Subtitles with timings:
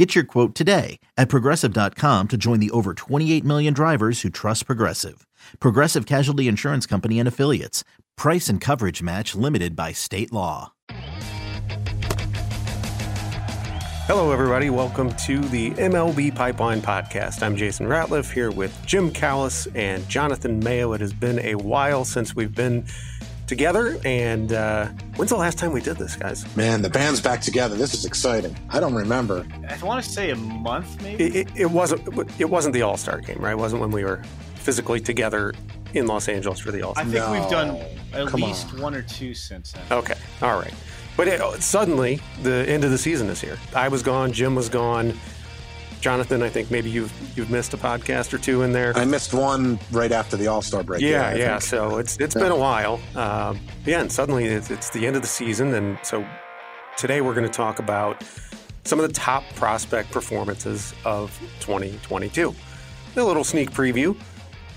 [0.00, 4.64] Get your quote today at progressive.com to join the over 28 million drivers who trust
[4.64, 5.26] Progressive.
[5.58, 7.84] Progressive Casualty Insurance Company and Affiliates.
[8.16, 10.72] Price and coverage match limited by state law.
[14.06, 14.70] Hello, everybody.
[14.70, 17.42] Welcome to the MLB Pipeline Podcast.
[17.42, 20.94] I'm Jason Ratliff here with Jim Callis and Jonathan Mayo.
[20.94, 22.86] It has been a while since we've been
[23.50, 23.98] together.
[24.06, 24.86] And uh,
[25.16, 26.46] when's the last time we did this, guys?
[26.56, 27.76] Man, the band's back together.
[27.76, 28.56] This is exciting.
[28.70, 29.46] I don't remember.
[29.68, 31.24] I want to say a month, maybe.
[31.24, 32.02] It, it, it wasn't.
[32.40, 33.52] It wasn't the All Star game, right?
[33.52, 34.22] It wasn't when we were
[34.54, 35.52] physically together
[35.92, 37.04] in Los Angeles for the All Star.
[37.04, 37.32] I think No.
[37.32, 37.76] we've done
[38.14, 38.80] at Come least on.
[38.80, 39.82] one or two since then.
[39.90, 40.72] Okay, all right.
[41.16, 43.58] But it, suddenly, the end of the season is here.
[43.74, 44.32] I was gone.
[44.32, 45.18] Jim was gone.
[46.00, 48.92] Jonathan, I think maybe you've you've missed a podcast or two in there.
[48.96, 51.02] I missed one right after the All Star break.
[51.02, 51.58] Yeah, I yeah.
[51.58, 52.42] So it's it's Yeah.
[52.42, 53.00] been a while.
[53.14, 56.24] Um, yeah, and suddenly it's, it's the end of the season, and so
[56.96, 58.22] today we're going to talk about
[58.84, 62.54] some of the top prospect performances of 2022.
[63.16, 64.16] A little sneak preview.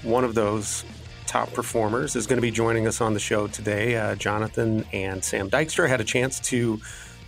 [0.04, 0.84] One of those
[1.26, 3.96] top performers is going to be joining us on the show today.
[3.96, 6.80] Uh, Jonathan and Sam Dykstra had a chance to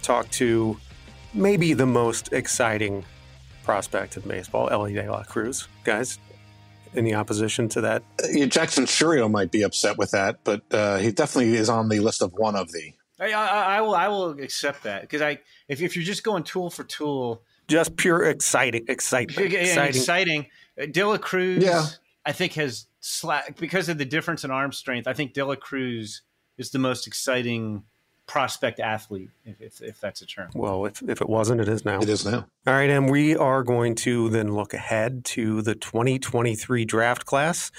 [0.02, 0.78] talk to
[1.34, 3.06] maybe the most exciting
[3.66, 5.68] prospect in baseball, Elly De La Cruz.
[5.84, 6.20] Guys,
[6.96, 11.12] any opposition to that Uh, Jackson Chourio might be upset with that, but uh, he
[11.12, 12.94] definitely is on the list of one of the.
[13.20, 13.96] I, I, I will.
[13.96, 17.96] I will accept that because I, if, if you're just going tool for tool, just
[17.98, 19.88] pure exciting, excitement, and exciting.
[19.96, 20.46] exciting.
[20.82, 21.86] uh, De La Cruz, Yeah.
[22.26, 25.08] I think has slack because of the difference in arm strength.
[25.08, 26.22] I think De La Cruz
[26.58, 27.84] is the most exciting
[28.28, 30.50] prospect athlete, if, if, if that's a term.
[30.56, 32.00] Well, if, if it wasn't, it is now.
[32.00, 32.48] It is now.
[32.68, 37.72] All right, and we are going to then look ahead to the 2023 draft class.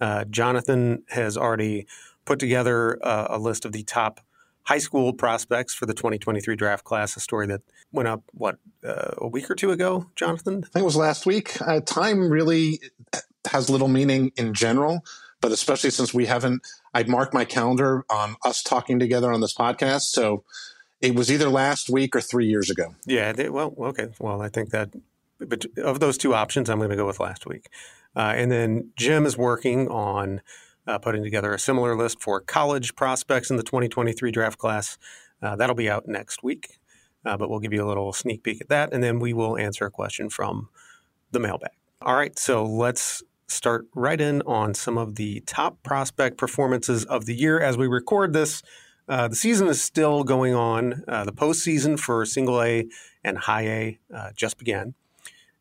[0.00, 1.86] Uh, Jonathan has already
[2.24, 4.20] put together uh, a list of the top
[4.64, 7.60] high school prospects for the 2023 draft class, a story that
[7.92, 10.64] went up, what, uh, a week or two ago, Jonathan?
[10.64, 11.60] I think it was last week.
[11.60, 12.80] Uh, time really
[13.46, 15.04] has little meaning in general,
[15.44, 16.66] but especially since we haven't.
[16.94, 20.42] I'd marked my calendar on us talking together on this podcast, so
[21.02, 22.94] it was either last week or three years ago.
[23.04, 24.08] Yeah, they, well, okay.
[24.18, 24.94] Well, I think that
[25.38, 27.68] but of those two options, I'm going to go with last week.
[28.16, 30.40] Uh, and then Jim is working on
[30.86, 34.96] uh, putting together a similar list for college prospects in the 2023 draft class.
[35.42, 36.78] Uh, that'll be out next week,
[37.26, 39.58] uh, but we'll give you a little sneak peek at that, and then we will
[39.58, 40.70] answer a question from
[41.32, 41.72] the mailbag.
[42.00, 47.26] All right, so let's start right in on some of the top prospect performances of
[47.26, 48.62] the year as we record this.
[49.08, 51.04] Uh, the season is still going on.
[51.06, 52.86] Uh, the postseason for single A
[53.22, 54.94] and high A uh, just began.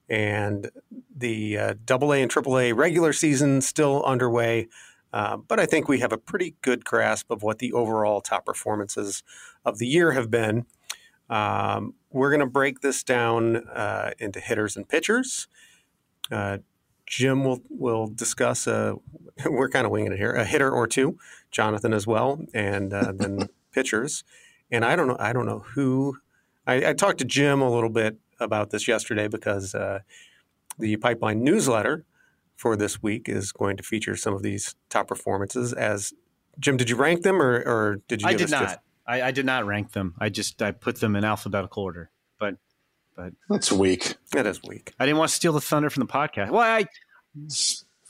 [0.10, 0.70] And
[1.16, 4.68] the uh, double A and triple A regular season still underway.
[5.12, 8.46] Uh, but I think we have a pretty good grasp of what the overall top
[8.46, 9.24] performances
[9.64, 10.66] of the year have been.
[11.30, 15.48] Um, we're going to break this down uh, into hitters and pitchers.
[17.04, 18.68] Uh, Jim will will discuss.
[18.68, 18.96] A,
[19.50, 20.34] we're kind of winging it here.
[20.34, 21.18] A hitter or two,
[21.52, 24.24] Jonathan as well, and uh, then pitchers.
[24.72, 25.18] And I don't know.
[25.20, 26.18] I don't know who.
[26.66, 30.00] I, I talked to Jim a little bit about this yesterday because uh,
[30.80, 32.06] the pipeline newsletter
[32.56, 35.74] for this week is going to feature some of these top performances.
[35.74, 36.14] As
[36.60, 38.28] Jim, did you rank them or, or did you?
[38.28, 38.64] I did not.
[38.64, 40.16] just- I, I did not rank them.
[40.18, 42.10] I just I put them in alphabetical order.
[42.40, 42.56] But
[43.16, 44.16] but That's weak.
[44.32, 44.94] that is weak.
[45.00, 46.50] I didn't want to steal the thunder from the podcast.
[46.52, 46.86] Well, I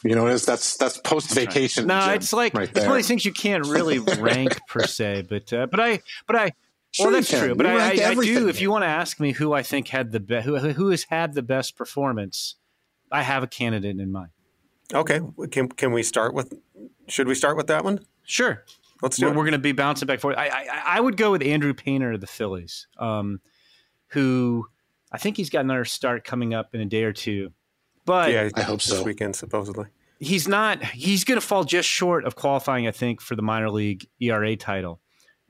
[0.04, 1.88] You know, it's, that's that's post vacation.
[1.88, 5.26] no, it's like right it's one of these things you can't really rank per se.
[5.30, 6.52] But uh, but I but I
[6.92, 7.40] Sure well that's can.
[7.44, 7.56] true.
[7.56, 7.72] But I,
[8.04, 8.48] I, I do.
[8.48, 11.06] If you want to ask me who I think had the best, who who has
[11.06, 12.56] had the best performance,
[13.12, 14.30] I have a candidate in mind.
[14.94, 15.20] Okay,
[15.50, 16.54] can can we start with?
[17.08, 18.06] Should we start with that one?
[18.26, 18.64] Sure.
[19.02, 19.36] Let's do We're, it.
[19.38, 20.38] we're going to be bouncing back and forth.
[20.38, 23.42] I, I I would go with Andrew Painter of the Phillies, um,
[24.10, 24.68] who
[25.14, 27.52] I think he's got another start coming up in a day or two.
[28.04, 29.04] But yeah, I hope this so.
[29.04, 29.86] weekend supposedly.
[30.20, 33.70] he's not he's going to fall just short of qualifying i think for the minor
[33.70, 35.00] league era title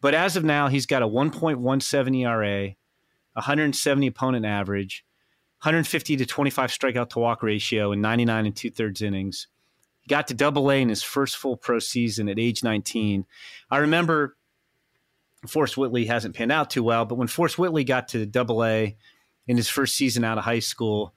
[0.01, 2.75] but as of now he's got a 1.17 era
[3.33, 5.05] 170 opponent average
[5.61, 9.47] 150 to 25 strikeout to walk ratio in 99 and two thirds innings
[10.01, 13.25] he got to double a in his first full pro season at age 19
[13.69, 14.37] i remember
[15.47, 18.95] forrest whitley hasn't panned out too well but when forrest whitley got to double a
[19.47, 21.13] in his first season out of high school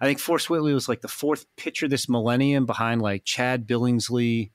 [0.00, 4.50] I think Forrest Whitley was like the fourth pitcher this millennium behind like Chad Billingsley,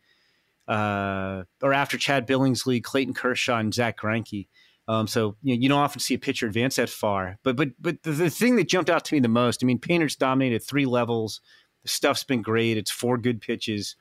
[0.68, 4.48] uh, or after Chad Billingsley, Clayton Kershaw, and Zach Greinke.
[4.88, 7.38] Um, so you, know, you don't often see a pitcher advance that far.
[7.44, 9.80] But but but the, the, thing that jumped out to me the most, I mean,
[9.80, 11.42] Painter's dominated three levels.
[11.84, 12.78] The stuff's been great.
[12.78, 13.96] It's four good pitches.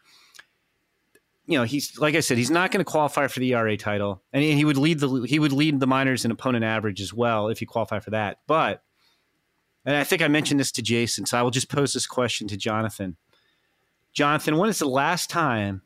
[1.46, 4.22] You know, he's like I said, he's not going to qualify for the ERA title,
[4.32, 7.48] and he would lead the he would lead the minors in opponent average as well
[7.48, 8.38] if he qualified for that.
[8.46, 8.82] But
[9.84, 12.48] and I think I mentioned this to Jason, so I will just pose this question
[12.48, 13.16] to Jonathan.
[14.12, 15.82] Jonathan, when is the last time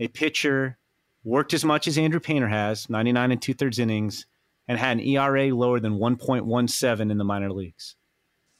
[0.00, 0.78] a pitcher
[1.24, 4.26] worked as much as Andrew Painter has, 99 and two thirds innings,
[4.66, 7.94] and had an ERA lower than 1.17 in the minor leagues?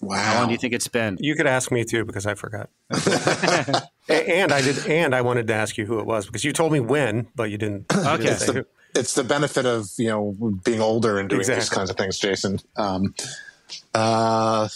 [0.00, 0.17] Wow.
[0.17, 1.17] How long do you think it's been?
[1.20, 2.70] You could ask me too because I forgot.
[4.08, 6.73] and I did, and I wanted to ask you who it was because you told
[6.73, 7.87] me when, but you didn't.
[7.93, 8.17] You Okay.
[8.23, 11.90] didn't It's the, it's the benefit of you know being older and doing these kinds
[11.90, 12.61] of things, Jason.
[12.76, 13.12] Um,
[13.94, 14.69] uh,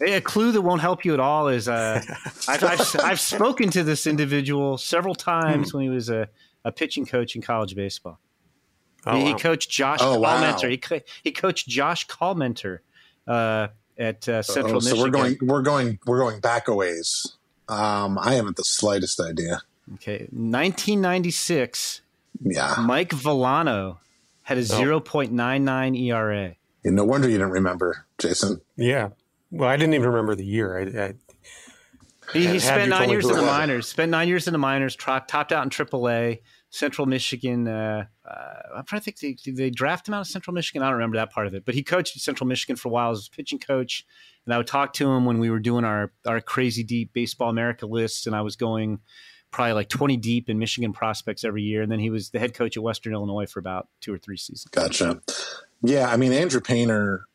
[0.00, 2.02] a clue that won't help you at all is uh,
[2.48, 6.28] I've, I've, I've spoken to this individual several times when he was a,
[6.64, 8.18] a pitching coach in college baseball.
[9.06, 9.38] Oh, he, he wow.
[9.38, 10.40] coached Josh Oh, wow.
[10.40, 10.70] Callmenter.
[10.70, 12.78] He, co- he coached Josh Collmenter
[13.28, 15.02] uh, at uh, Central oh, so Michigan.
[15.02, 17.36] we're going we're going we're going back a ways.
[17.68, 19.62] Um, I haven't the slightest idea.
[19.94, 22.00] Okay, 1996.
[22.42, 24.00] Yeah, Mike Villano
[24.42, 24.64] had a Oh.
[25.00, 26.56] 0.99 ERA.
[26.84, 28.60] No wonder you didn't remember, Jason.
[28.76, 29.10] Yeah.
[29.50, 30.78] Well, I didn't even remember the year.
[30.78, 31.14] I, I,
[32.32, 33.46] He, he spent nine years in the was.
[33.46, 33.88] minors.
[33.88, 34.96] Spent nine years in the minors.
[34.96, 36.40] Tro- topped out in AAA.
[36.70, 37.68] Central Michigan.
[37.68, 39.18] Uh, uh, I'm trying to think.
[39.18, 40.82] Did, did they draft him out of Central Michigan?
[40.82, 41.64] I don't remember that part of it.
[41.64, 44.04] But he coached Central Michigan for a while as a pitching coach.
[44.44, 47.48] And I would talk to him when we were doing our our crazy deep Baseball
[47.48, 48.98] America lists, and I was going
[49.52, 51.80] probably like 20 deep in Michigan prospects every year.
[51.80, 54.36] And then he was the head coach at Western Illinois for about two or three
[54.36, 54.64] seasons.
[54.72, 55.20] Gotcha.
[55.84, 57.26] Yeah, I mean Andrew Painter.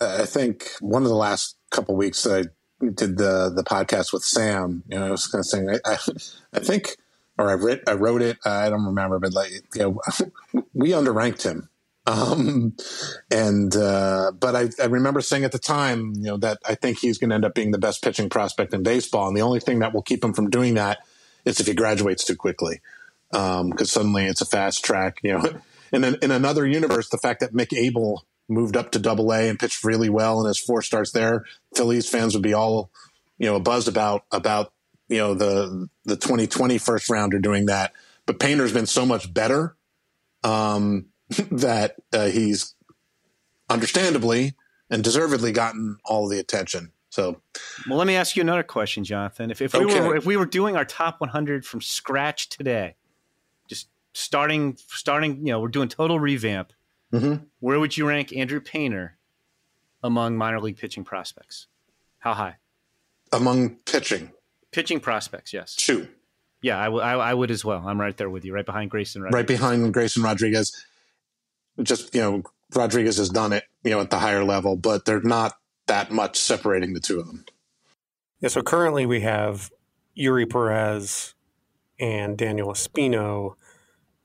[0.00, 2.44] uh, I think one of the last couple weeks I
[2.80, 4.84] did the the podcast with Sam.
[4.88, 5.98] You know, I was kind of saying I, I,
[6.54, 6.96] I think,
[7.36, 8.38] or I writ, I wrote it.
[8.44, 10.00] I don't remember, but like you know,
[10.72, 11.68] we underranked him.
[12.06, 12.76] Um,
[13.30, 16.98] and uh, but I, I remember saying at the time, you know, that I think
[16.98, 19.60] he's going to end up being the best pitching prospect in baseball, and the only
[19.60, 21.00] thing that will keep him from doing that
[21.44, 22.80] is if he graduates too quickly,
[23.32, 25.60] because suddenly it's a fast track, you know.
[25.92, 29.48] And then in another universe, the fact that Mick Abel moved up to Double A
[29.48, 31.44] and pitched really well and his four starts there,
[31.76, 32.90] Phillies fans would be all,
[33.38, 34.72] you know, buzzed about about
[35.08, 37.92] you know the the 2020 first rounder doing that.
[38.26, 39.76] But Painter's been so much better
[40.44, 41.06] um,
[41.50, 42.74] that uh, he's
[43.68, 44.54] understandably
[44.90, 46.92] and deservedly gotten all the attention.
[47.10, 47.40] So
[47.88, 49.50] Well, let me ask you another question, Jonathan.
[49.50, 50.00] If, if we Okay.
[50.00, 52.94] were if we were doing our top 100 from scratch today,
[54.12, 56.72] starting starting, you know, we're doing total revamp.
[57.12, 57.46] Mhm.
[57.60, 59.16] Where would you rank Andrew Painter
[60.02, 61.66] among minor league pitching prospects?
[62.18, 62.56] How high?
[63.32, 64.32] among pitching,
[64.72, 65.76] Pitching prospects, yes.
[65.76, 66.08] two
[66.62, 67.86] Yeah, I, w- I, I would as well.
[67.86, 69.22] I'm right there with you, right behind Grayson.
[69.22, 70.84] right behind Grayson Rodriguez.
[71.80, 72.42] Just you know,
[72.74, 75.54] Rodriguez has done it, you know, at the higher level, but they're not
[75.86, 77.44] that much separating the two of them.
[78.40, 78.48] yeah.
[78.48, 79.70] So currently we have
[80.18, 81.34] Eury Perez
[82.00, 83.54] and Daniel Espino.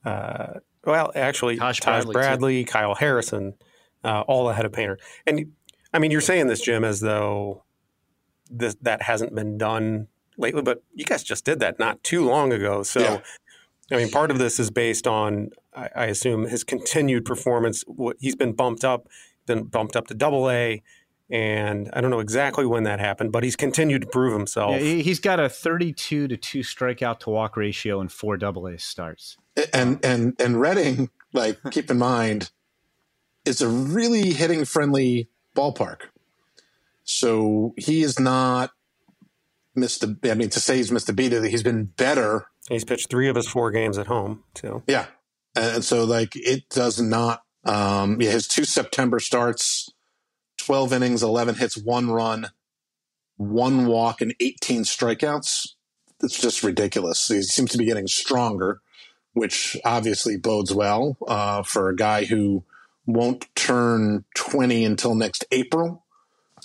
[0.06, 3.54] Uh, well, actually, Taj Taj Bradley, Bradley, Kyle Harrison,
[4.04, 4.98] uh, all ahead of Painter.
[5.26, 5.52] And
[5.92, 7.64] I mean, you're saying this, Jim, as though
[8.50, 10.06] this, that hasn't been done
[10.38, 12.82] lately, but you guys just did that not too long ago.
[12.84, 13.20] So, Yeah.
[13.90, 17.82] I mean, part of this is based on, I, I assume, his continued performance.
[17.86, 19.08] What He's been bumped up,
[19.46, 20.82] been bumped up to Double A,
[21.30, 24.72] and I don't know exactly when that happened, but he's continued to prove himself.
[24.72, 28.66] Yeah, he- he's got a 32 to 2 strikeout to walk ratio in four double
[28.66, 29.36] A starts.
[29.72, 32.50] And and and Reading, like, keep in mind,
[33.44, 36.02] it's a really hitting friendly ballpark.
[37.04, 38.70] So he is not
[39.74, 43.10] missed a I mean to say he's missed a beat, he's been better He's pitched
[43.10, 44.82] three of his four games at home, too.
[44.86, 45.06] Yeah.
[45.54, 49.88] And so like it does not um yeah, his two September starts,
[50.58, 52.48] 12 innings, 11 hits, one run,
[53.36, 55.68] one walk and 18 strikeouts.
[56.22, 57.26] It's just ridiculous.
[57.26, 58.80] He seems to be getting stronger,
[59.36, 62.64] which obviously bodes well uh, for a guy who
[63.04, 66.02] won't turn 20 until next April.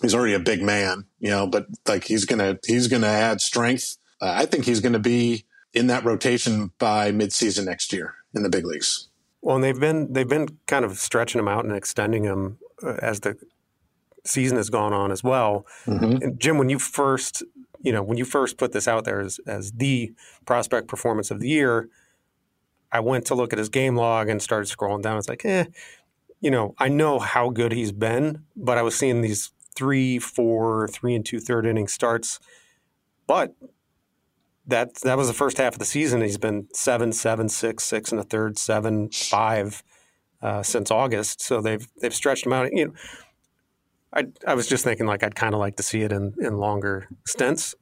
[0.01, 3.09] He's already a big man, you know, but like he's going to he's going to
[3.09, 3.97] add strength.
[4.21, 8.41] Uh, I think he's going to be in that rotation by midseason next year in
[8.41, 9.09] the big leagues.
[9.41, 12.93] Well, and they've been they've been kind of stretching him out and extending him uh,
[13.01, 13.37] as the
[14.23, 15.65] season has gone on as well.
[15.85, 16.23] Mm-hmm.
[16.23, 17.43] And Jim, when you first
[17.81, 20.13] you know when you first put this out there as as the
[20.45, 21.89] prospect performance of the year,
[22.91, 25.17] I went to look at his game log and started scrolling down.
[25.17, 25.65] It's like, eh,
[26.41, 30.87] you know, I know how good he's been, but I was seeing these three, four,
[30.89, 32.39] three and two third inning starts.
[33.27, 33.55] But
[34.65, 36.21] that that was the first half of the season.
[36.21, 39.83] He's been seven, seven, six, six and a third, seven, five
[40.41, 41.41] uh, since August.
[41.41, 42.73] So they've they've stretched him out.
[42.73, 42.93] You know,
[44.13, 46.57] I I was just thinking like I'd kind of like to see it in in
[46.57, 47.75] longer stints.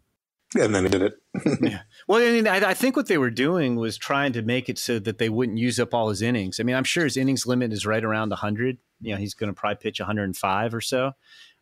[0.55, 1.13] And then he did it.
[1.61, 1.81] yeah.
[2.07, 4.79] Well, I mean, I, I, think what they were doing was trying to make it
[4.79, 6.59] so that they wouldn't use up all his innings.
[6.59, 8.79] I mean, I'm sure his innings limit is right around 100.
[9.01, 11.11] You know, he's going to probably pitch 105 or so.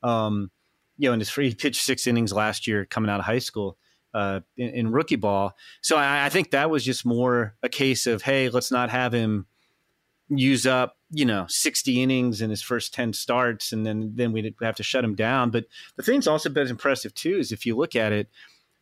[0.04, 0.52] Um,
[0.98, 3.40] you know, and his free he pitched six innings last year coming out of high
[3.40, 3.78] school
[4.14, 5.56] uh, in, in, rookie ball.
[5.82, 9.14] So I, I, think that was just more a case of hey, let's not have
[9.14, 9.46] him
[10.30, 14.56] use up you know 60 innings in his first 10 starts, and then then we'd
[14.62, 15.52] have to shut him down.
[15.52, 15.66] But
[15.96, 18.30] the thing's also been impressive too is if you look at it.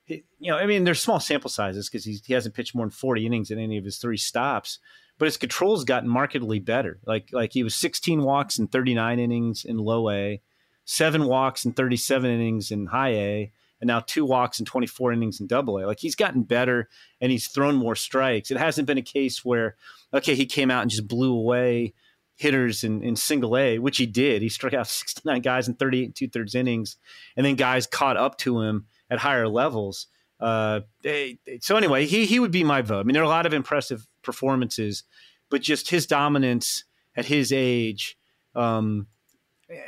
[0.08, 3.26] You know, I mean, there's small sample sizes because he hasn't pitched more than 40
[3.26, 4.80] innings in any of his three stops
[5.18, 7.00] but his control's gotten markedly better.
[7.06, 10.42] Like like he was 16 walks in 39 innings in low A,
[10.84, 15.40] seven walks in 37 innings in high A, and now two walks and 24 innings
[15.40, 15.86] in double A.
[15.86, 16.90] Like he's gotten better
[17.22, 18.52] and he's thrown more strikes.
[18.52, 19.76] It hasn't been a case where,
[20.14, 21.94] okay, he came out and just blew away
[22.38, 24.42] hitters in, in single A, which he did.
[24.42, 26.98] He struck out 69 guys in 38 and two thirds innings,
[27.38, 30.08] and then guys caught up to him at higher levels.
[30.40, 33.00] Uh, they, so anyway, he he would be my vote.
[33.00, 35.04] I mean, there are a lot of impressive performances,
[35.50, 36.84] but just his dominance
[37.16, 38.18] at his age,
[38.54, 39.08] um,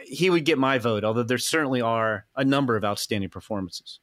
[0.05, 1.03] he would get my vote.
[1.03, 3.99] Although there certainly are a number of outstanding performances.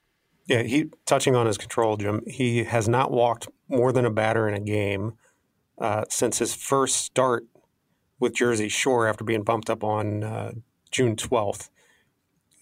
[0.46, 2.20] Yeah, he touching on his control, Jim.
[2.26, 5.14] He has not walked more than a batter in a game
[5.78, 7.46] uh, since his first start
[8.20, 10.52] with Jersey Shore after being bumped up on uh,
[10.90, 11.70] June twelfth.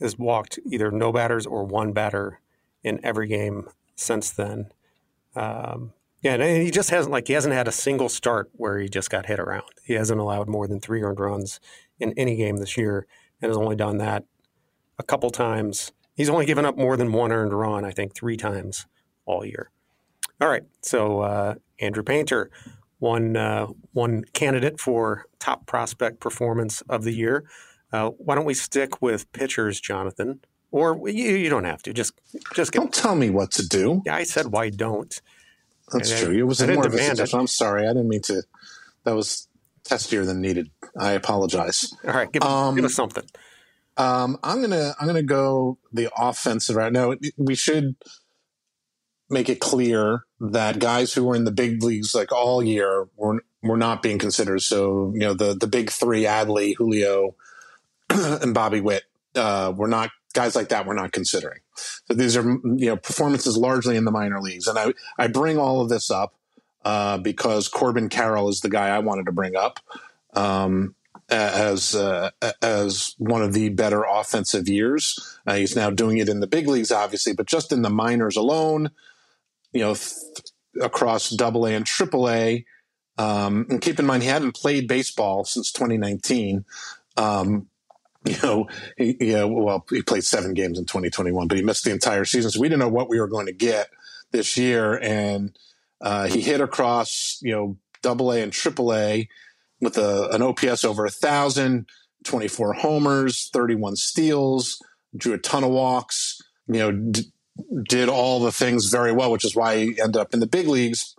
[0.02, 2.40] Has walked either no batters or one batter
[2.82, 4.72] in every game since then.
[5.34, 5.92] Um,
[6.22, 9.10] yeah, and he just hasn't like he hasn't had a single start where he just
[9.10, 9.64] got hit around.
[9.84, 11.60] He hasn't allowed more than three earned runs
[11.98, 13.06] in any game this year,
[13.40, 14.24] and has only done that
[14.98, 15.92] a couple times.
[16.14, 18.86] He's only given up more than one earned run, I think, three times
[19.24, 19.70] all year.
[20.40, 22.50] All right, so uh, Andrew Painter,
[22.98, 27.44] one uh, one candidate for top prospect performance of the year.
[27.92, 30.40] Uh, why don't we stick with pitchers, Jonathan?
[30.70, 31.92] Or you, you don't have to.
[31.92, 32.14] Just
[32.54, 34.02] just get, don't tell me what to do.
[34.06, 35.20] Yeah, I said why don't.
[35.92, 36.34] That's and true.
[36.34, 37.38] I, it was more of a suggestion.
[37.38, 37.84] I'm sorry.
[37.84, 38.42] I didn't mean to.
[39.04, 39.48] That was
[39.84, 40.70] testier than needed.
[40.98, 41.92] I apologize.
[42.06, 43.24] All right, give, um, give us something.
[43.96, 47.14] Um, I'm gonna I'm gonna go the offensive right now.
[47.36, 47.96] We should
[49.28, 53.44] make it clear that guys who were in the big leagues like all year were
[53.62, 54.62] were not being considered.
[54.62, 57.34] So you know the the big three: Adley, Julio,
[58.42, 59.04] and Bobby Witt
[59.34, 61.60] uh, were not guys like that we're not considering.
[61.74, 65.58] So these are you know performances largely in the minor leagues, and I I bring
[65.58, 66.34] all of this up
[66.84, 69.80] uh, because Corbin Carroll is the guy I wanted to bring up
[70.34, 70.94] um,
[71.30, 75.38] as uh, as one of the better offensive years.
[75.46, 78.36] Uh, he's now doing it in the big leagues, obviously, but just in the minors
[78.36, 78.90] alone,
[79.72, 80.12] you know, th-
[80.80, 82.64] across Double A and Triple A.
[83.18, 86.64] Um, and keep in mind, he hadn't played baseball since 2019.
[87.18, 87.68] Um,
[88.24, 91.90] you know, he, yeah, well, he played seven games in 2021, but he missed the
[91.90, 92.50] entire season.
[92.50, 93.88] So we didn't know what we were going to get
[94.30, 94.98] this year.
[94.98, 95.56] And
[96.00, 99.28] uh, he hit across, you know, double A and triple A
[99.80, 101.88] with a, an OPS over a thousand,
[102.24, 104.78] 24 homers, 31 steals,
[105.16, 107.32] drew a ton of walks, you know, d-
[107.88, 110.68] did all the things very well, which is why he ended up in the big
[110.68, 111.14] leagues.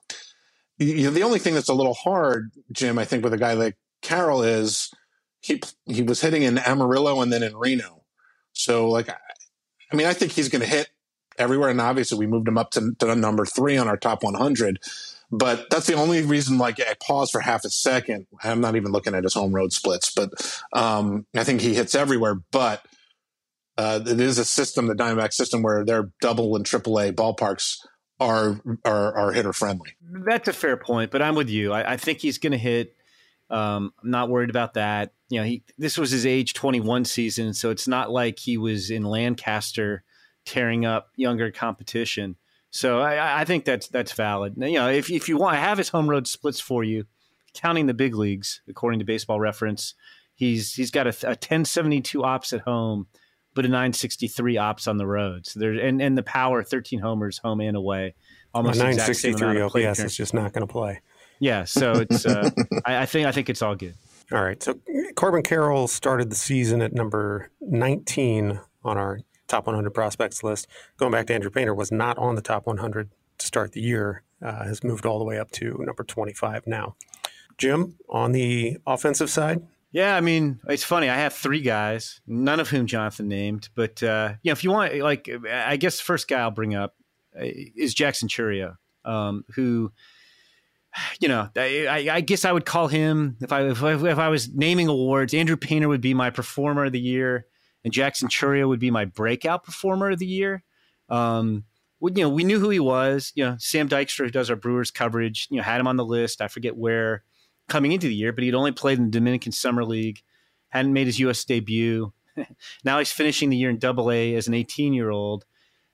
[0.78, 3.54] You know, the only thing that's a little hard, Jim, I think with a guy
[3.54, 4.90] like Carroll is–
[5.44, 8.04] he he was hitting in Amarillo and then in Reno.
[8.54, 10.90] So like, I mean, I think he's going to hit
[11.38, 11.70] everywhere.
[11.70, 14.80] And obviously, we moved him up to, to number three on our top 100.
[15.32, 16.58] But that's the only reason.
[16.58, 18.28] Like, I paused for half a second.
[18.44, 20.30] I'm not even looking at his home road splits, but
[20.74, 22.36] um, I think he hits everywhere.
[22.52, 22.86] But
[23.78, 27.78] uh, it is a system, the Diamondback system, where their double and triple A ballparks
[28.20, 29.96] are are, are hitter friendly.
[30.02, 31.74] That's a fair point, but I'm with you.
[31.74, 32.96] I, I think he's going to hit
[33.54, 35.14] um, I'm not worried about that.
[35.30, 38.90] You know, he this was his age 21 season, so it's not like he was
[38.90, 40.04] in Lancaster
[40.44, 42.36] tearing up younger competition.
[42.72, 44.56] So I, I think that's that's valid.
[44.58, 47.06] You know, if if you want, I have his home road splits for you,
[47.54, 49.94] counting the big leagues according to Baseball Reference.
[50.34, 53.06] He's he's got a, a 1072 ops at home,
[53.54, 55.46] but a 963 ops on the road.
[55.46, 58.16] So there and and the power 13 homers home and away.
[58.56, 61.02] Almost 963 OPS is just not going to play.
[61.44, 62.50] Yeah, so it's uh,
[62.86, 63.96] I, I, think I think it's all good.
[64.32, 64.64] All right.
[64.64, 64.80] So
[65.16, 69.20] Corbin Carroll started the season at number 19 on our
[69.50, 70.68] top 100 prospects list.
[70.96, 73.10] Going back to Andrew Painter, was not on the top 100
[73.40, 74.24] to start the year.
[74.42, 76.96] Uh, has moved all the way up to number 25 now.
[77.58, 79.62] Jim, on the offensive side.
[79.92, 81.10] Yeah, I mean, it's funny.
[81.10, 84.72] I have three guys, none of whom Jonathan named, but uh, you know, if you
[84.72, 86.96] want, like, I guess the first guy I'll bring up
[87.36, 89.92] is Jackson Chourio, um, who,
[91.20, 94.54] you know, I, I, guess I would call him if I, if if I was
[94.54, 97.48] naming awards, Andrew Painter would be my performer of the year,
[97.84, 100.64] and Jackson Chourio would be my breakout performer of the year.
[101.10, 101.66] Um,
[102.02, 103.32] you know, we knew who he was.
[103.36, 106.06] You know, Sam Dykstra, who does our Brewers coverage, you know, had him on the
[106.06, 106.42] list.
[106.42, 107.24] I forget where
[107.70, 110.22] coming into the year, but he'd only played in the Dominican Summer League,
[110.70, 111.46] hadn't made his U.S.
[111.46, 112.12] debut.
[112.84, 115.46] now he's finishing the year in Double A as an 18 year old.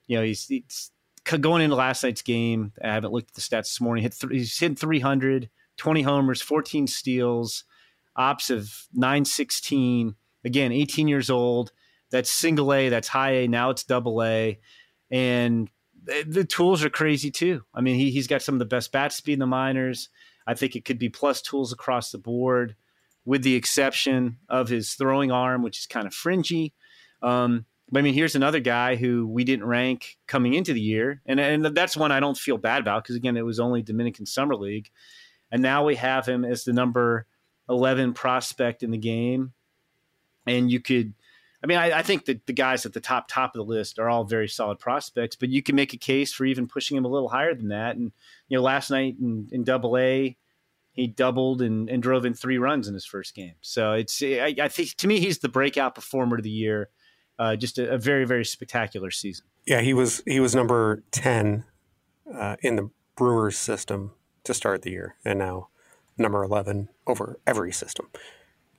[0.06, 0.90] You know, he's, he's,
[1.24, 2.72] going into last night's game.
[2.82, 4.02] I haven't looked at the stats this morning.
[4.02, 7.64] Hit th- he's hit 300, 20 homers, 14 steals,
[8.16, 10.14] ops of 916.
[10.44, 11.72] Again, 18 years old.
[12.10, 12.88] That's single A.
[12.88, 13.48] That's high A.
[13.48, 14.58] Now it's double A,
[15.10, 15.70] and
[16.26, 17.62] the tools are crazy too.
[17.74, 20.08] I mean, he, he's got some of the best bat speed in the minors.
[20.46, 22.74] I think it could be plus tools across the board,
[23.24, 26.74] with the exception of his throwing arm, which is kind of fringy.
[27.22, 31.40] Um, I mean, here's another guy who we didn't rank coming into the year, and
[31.40, 34.54] and that's one I don't feel bad about because again, it was only Dominican Summer
[34.54, 34.90] League,
[35.50, 37.26] and now we have him as the number
[37.68, 39.52] eleven prospect in the game,
[40.46, 41.14] and you could
[41.62, 43.98] I mean, I, I, think that the guys at the top top of the list
[43.98, 47.04] are all very solid prospects, but you can make a case for even pushing him
[47.04, 47.96] a little higher than that.
[47.96, 48.12] And
[48.48, 50.36] you know, last night in, Double A,
[50.92, 53.54] he doubled and, and, drove in three runs in his first game.
[53.60, 56.88] So it's I, I think to me he's the breakout performer of the year.
[57.40, 59.46] Uh, just a, a, very very spectacular season.
[59.64, 61.64] Yeah, he was he was number ten
[62.32, 64.12] uh, in the Brewers system
[64.44, 65.68] to start the year, and now
[66.18, 68.08] number eleven over every system.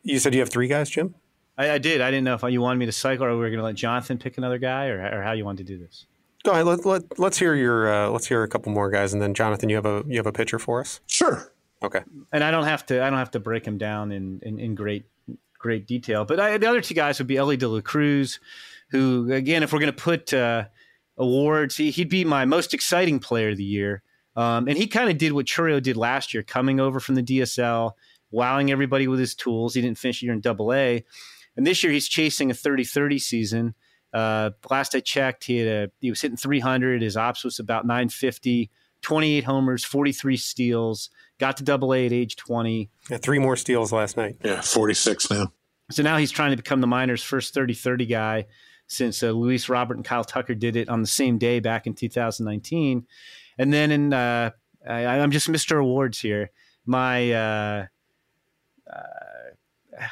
[0.03, 1.15] You said you have three guys, Jim.
[1.58, 2.01] I, I, did.
[2.01, 3.75] I didn't know if you wanted me to cycle or we were going to let
[3.75, 6.06] Jonathan pick another guy or, or how you wanted to do this.
[6.44, 6.65] Go ahead.
[6.65, 9.70] Let, let, let's hear your uh, let's hear a couple more guys, and then Jonathan,
[9.70, 11.00] you have a you have a pitcher for us.
[11.08, 11.51] Sure.
[11.84, 12.01] Okay.
[12.32, 14.75] And I don't have to I don't have to break him down in in, in
[14.75, 15.06] great
[15.62, 18.39] great detail, but I, the other two guys would be Elly De La Cruz,
[18.89, 20.65] who again, if we're going to put uh,
[21.18, 24.03] awards, he, would be my most exciting player of the year.
[24.36, 27.24] Um, and he kind of did what Chourio did last year, coming over from the
[27.24, 27.91] DSL,
[28.32, 29.74] wowing everybody with his tools.
[29.74, 31.03] He didn't finish a year in Double A,
[31.56, 33.76] and this year he's chasing a 30 30 season.
[34.13, 37.02] Uh, last I checked, he had a, he was hitting 300.
[37.02, 38.69] His ops was about 950,
[39.02, 41.10] 28 homers, 43 steals.
[41.41, 42.91] Got to Double A at age 20.
[43.10, 44.38] Yeah, three more steals last night.
[44.43, 45.51] Yeah, 46 now.
[45.89, 48.45] So now he's trying to become the minors' first 30 30 guy
[48.86, 51.95] since uh, Luis Robert and Kyle Tucker did it on the same day back in
[51.95, 53.08] 2019.
[53.58, 54.51] And then in uh,
[54.88, 55.82] I, am just Mr.
[55.82, 56.51] Awards here.
[56.86, 57.86] My uh,
[58.88, 58.99] uh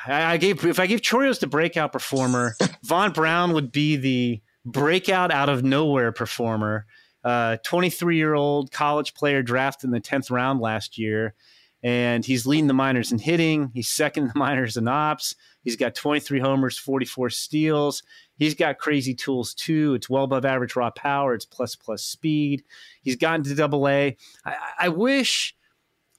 [0.08, 5.30] I gave if I gave Chourio's the breakout performer, Vaughn Brown would be the breakout
[5.30, 6.88] out of nowhere performer.
[7.24, 11.34] 23 uh, year old college player drafted in the 10th round last year.
[11.82, 13.72] And he's leading the minors in hitting.
[13.74, 15.36] He's second in the minors in ops.
[15.64, 18.04] He's got 23 homers, 44 steals.
[18.36, 19.94] He's got crazy tools too.
[19.94, 21.34] It's well above average raw power.
[21.34, 22.64] It's plus plus speed.
[23.02, 24.18] He's gotten to double A.
[24.46, 25.56] I, I wish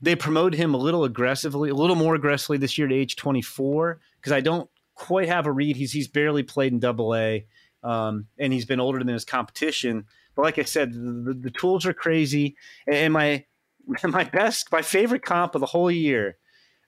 [0.00, 4.00] they promoted him a little aggressively, a little more aggressively this year to age 24
[4.16, 5.76] because I don't quite have a read.
[5.76, 7.46] He's he's barely played in Double A,
[7.82, 10.04] um, and he's been older than his competition.
[10.34, 13.44] But like I said, the, the tools are crazy, and my
[14.04, 16.36] my best, my favorite comp of the whole year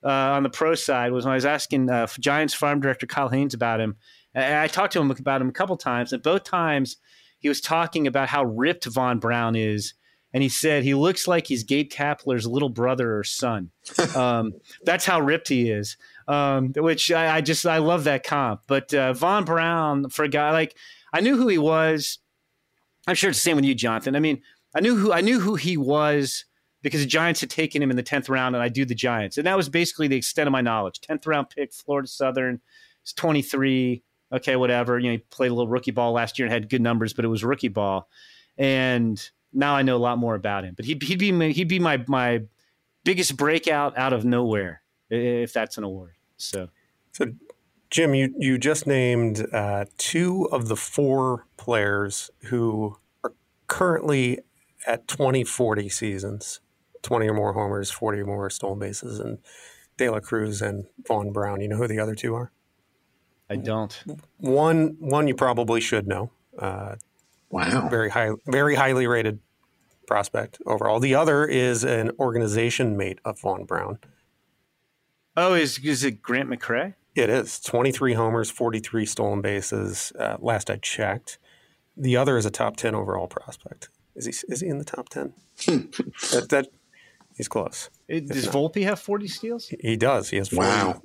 [0.04, 3.28] uh, on the pro side was when I was asking uh, Giants farm director Kyle
[3.28, 3.96] Haines about him.
[4.34, 6.96] And I talked to him about him a couple times, and both times
[7.38, 9.94] he was talking about how ripped Vaughn Brown is
[10.34, 13.70] and he said he looks like he's Gabe Kapler's little brother or son.
[14.16, 14.52] Um,
[14.84, 15.96] that's how ripped he is.
[16.28, 18.62] Um, which I, I, just I love that comp.
[18.66, 20.76] But uh, Vaughn Brown for a guy like
[21.12, 22.18] I knew who he was.
[23.06, 24.14] I'm sure it's the same with you, Jonathan.
[24.16, 24.42] I mean,
[24.74, 26.44] I knew who I knew who he was
[26.82, 29.38] because the Giants had taken him in the tenth round, and I do the Giants,
[29.38, 31.00] and that was basically the extent of my knowledge.
[31.00, 32.60] Tenth round pick, Florida Southern,
[33.02, 34.02] he's 23.
[34.32, 34.98] Okay, whatever.
[34.98, 37.24] You know, he played a little rookie ball last year and had good numbers, but
[37.24, 38.08] it was rookie ball,
[38.56, 40.74] and now I know a lot more about him.
[40.74, 42.42] But he'd, he'd be my, he'd be my my
[43.04, 46.14] biggest breakout out of nowhere if that's an award.
[46.36, 46.68] So,
[47.12, 47.26] so
[47.92, 53.34] Jim, you you just named uh, two of the four players who are
[53.68, 54.40] currently
[54.86, 56.60] at 20, 40 seasons,
[57.02, 59.38] 20 or more homers, 40 or more stolen bases, and
[59.98, 61.60] De La Cruz and Vaughn Brown.
[61.60, 62.50] You know who the other two are?
[63.48, 64.02] I don't.
[64.38, 66.30] One one you probably should know.
[66.58, 66.96] Uh,
[67.52, 67.88] Wow.
[67.90, 69.38] Very high, very highly rated
[70.06, 70.98] prospect overall.
[71.00, 73.98] The other is an organization mate of Vaughn Brown.
[75.36, 76.94] Oh, is is it Grant McCray?
[77.14, 77.60] It is.
[77.60, 80.12] 23 homers, 43 stolen bases.
[80.18, 81.38] Uh, last I checked.
[81.96, 83.90] The other is a top 10 overall prospect.
[84.14, 85.34] Is he is he in the top 10?
[85.66, 86.68] that, that
[87.36, 87.90] he's close.
[88.08, 88.54] It, does not.
[88.54, 89.68] Volpe have 40 steals?
[89.68, 90.30] He does.
[90.30, 91.02] He has 40, wow.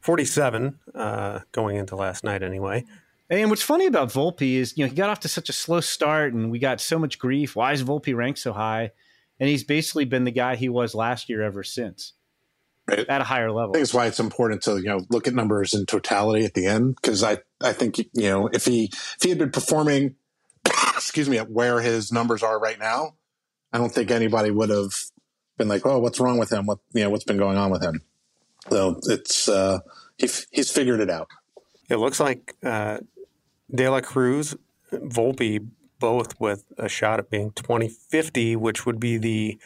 [0.00, 2.84] 47 uh, going into last night anyway.
[3.30, 5.80] And what's funny about Volpe is, you know, he got off to such a slow
[5.80, 7.56] start and we got so much grief.
[7.56, 8.90] Why is Volpe ranked so high?
[9.40, 12.12] And he's basically been the guy he was last year ever since
[12.88, 13.06] right.
[13.08, 13.70] at a higher level.
[13.70, 16.54] I think it's why it's important to, you know, look at numbers in totality at
[16.54, 17.00] the end.
[17.02, 20.16] Cause I, I think, you know, if he, if he had been performing,
[20.64, 23.14] excuse me, at where his numbers are right now,
[23.72, 24.92] I don't think anybody would have
[25.58, 26.66] been like, oh, what's wrong with him?
[26.66, 28.02] What, you know, what's been going on with him?
[28.70, 29.80] So it's, uh,
[30.16, 31.28] he, he's figured it out.
[31.88, 32.98] It looks like, uh,
[33.74, 34.54] De La Cruz,
[34.92, 35.66] Volpe,
[35.98, 39.58] both with a shot at being 2050, which would be the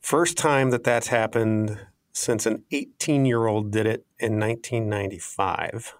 [0.00, 1.78] first time that that's happened
[2.16, 5.94] since an 18 year old did it in 1995.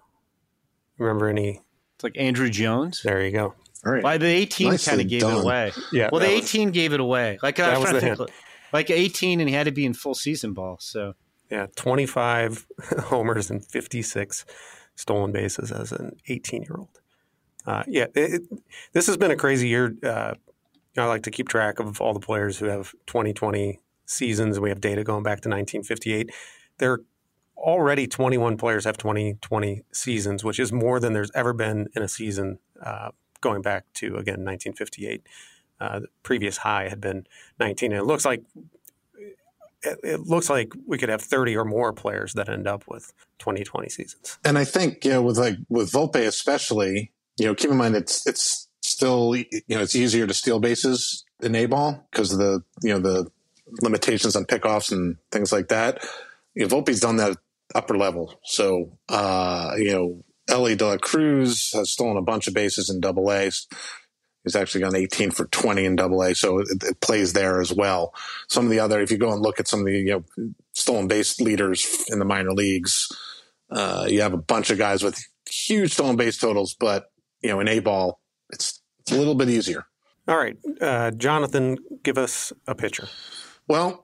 [0.97, 1.61] Remember any?
[1.95, 3.01] It's like Andruw Jones.
[3.03, 3.53] There you go.
[3.85, 4.03] All right.
[4.03, 5.37] Why the 18 kind of gave done.
[5.37, 5.71] it away.
[5.91, 6.09] Yeah.
[6.11, 7.37] Well, the 18 gave it away.
[7.43, 8.31] Like I was, was trying to think,
[8.73, 10.77] like 18, and he had to be in full season ball.
[10.79, 11.13] So
[11.51, 12.65] yeah, 25
[12.99, 14.45] homers and 56
[14.95, 16.99] stolen bases as an 18 year old.
[17.67, 18.41] Uh, yeah, it, it,
[18.91, 19.95] this has been a crazy year.
[20.01, 20.33] Uh,
[20.97, 24.59] I like to keep track of all the players who have 2020 seasons.
[24.59, 26.31] We have data going back to 1958.
[26.79, 27.01] There
[27.55, 32.07] already 21 players have 2020 seasons, which is more than there's ever been in a
[32.07, 35.23] season uh, going back to again 1958.
[35.79, 37.27] Uh, the previous high had been
[37.59, 38.43] 19, and it looks like
[39.83, 43.89] it, looks like we could have 30 or more players that end up with 2020
[43.89, 44.39] seasons.
[44.43, 47.95] And I think, you know, with like with Volpe especially, you know, keep in mind
[47.95, 52.63] it's it's still you know it's easier to steal bases in A ball because the
[52.81, 53.29] you know the
[53.81, 56.03] limitations on pickoffs and things like that.
[56.55, 57.37] You know, Volpe's done that
[57.75, 62.53] upper level, so uh, you know Elly De La Cruz has stolen a bunch of
[62.53, 63.51] bases in Double A.
[64.43, 67.73] He's actually gone 18 for 20 in Double A, so it, it, plays there as
[67.73, 68.13] well.
[68.47, 70.51] Some of the other, if you go and look at some of the you know
[70.73, 73.07] stolen base leaders in the minor leagues,
[73.69, 77.59] uh, you have a bunch of guys with huge stolen base totals, but you know
[77.59, 79.85] in A ball, it's it's a little bit easier.
[80.27, 83.07] All right, uh, Jonathan, give us a pitcher.
[83.67, 84.01] Well,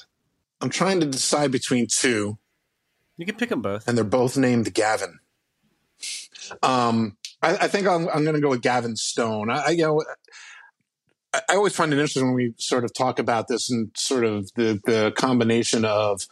[0.60, 2.38] I'm trying to decide between two.
[3.16, 5.18] You can pick them both, and they're both named Gavin.
[6.62, 9.50] Um, I, I think I'm, I'm going to go with Gavin Stone.
[9.50, 10.04] I, you know,
[11.34, 14.24] I, I always find it interesting when we sort of talk about this and sort
[14.24, 16.22] of the the combination of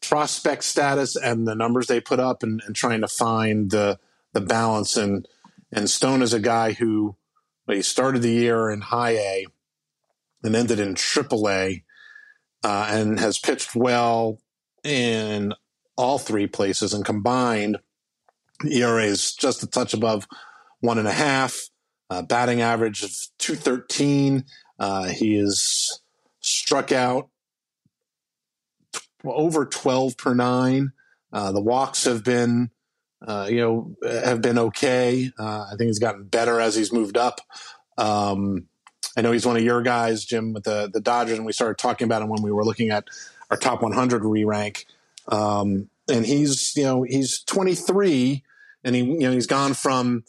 [0.00, 3.98] prospect status and the numbers they put up, and, and trying to find the
[4.32, 4.96] the balance.
[4.96, 5.26] And
[5.72, 7.16] and Stone is a guy who
[7.68, 9.46] he started the year in High A
[10.46, 11.82] and ended in AAA,
[12.64, 14.38] uh, and has pitched well
[14.82, 15.52] in
[15.96, 17.78] all three places and combined
[18.64, 20.26] ERA is just a touch above
[20.80, 21.68] one and a half.
[22.08, 24.44] Uh, batting average of 213.
[24.78, 26.00] Uh, he is
[26.40, 27.28] struck out
[29.24, 30.92] over 12 per nine.
[31.32, 32.70] Uh, the walks have been,
[33.26, 35.30] uh, you know, have been okay.
[35.36, 37.40] Uh, I think he's gotten better as he's moved up.
[37.98, 38.68] Um,
[39.16, 41.78] I know he's one of your guys, Jim, with the the Dodgers, and we started
[41.78, 43.04] talking about him when we were looking at
[43.50, 44.86] our top 100 re rank.
[45.28, 48.42] Um, and he's you know he's 23
[48.84, 50.24] and he you know he's gone from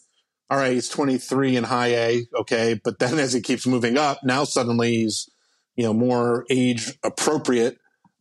[0.49, 4.23] all right he's 23 in high A okay but then as he keeps moving up
[4.23, 5.29] now suddenly he's
[5.75, 7.77] you know more age appropriate.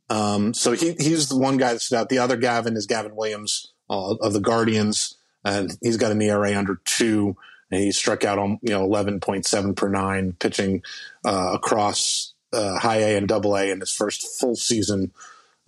[0.08, 2.08] Um, so he he's the one guy that stood out.
[2.10, 6.56] The other Gavin is Gavin Williams uh, of the Guardians and he's got an ERA
[6.56, 7.36] under two
[7.70, 10.82] and he struck out on you know 11.7 per nine pitching
[11.24, 15.12] uh, across uh, high A and double A in his first full season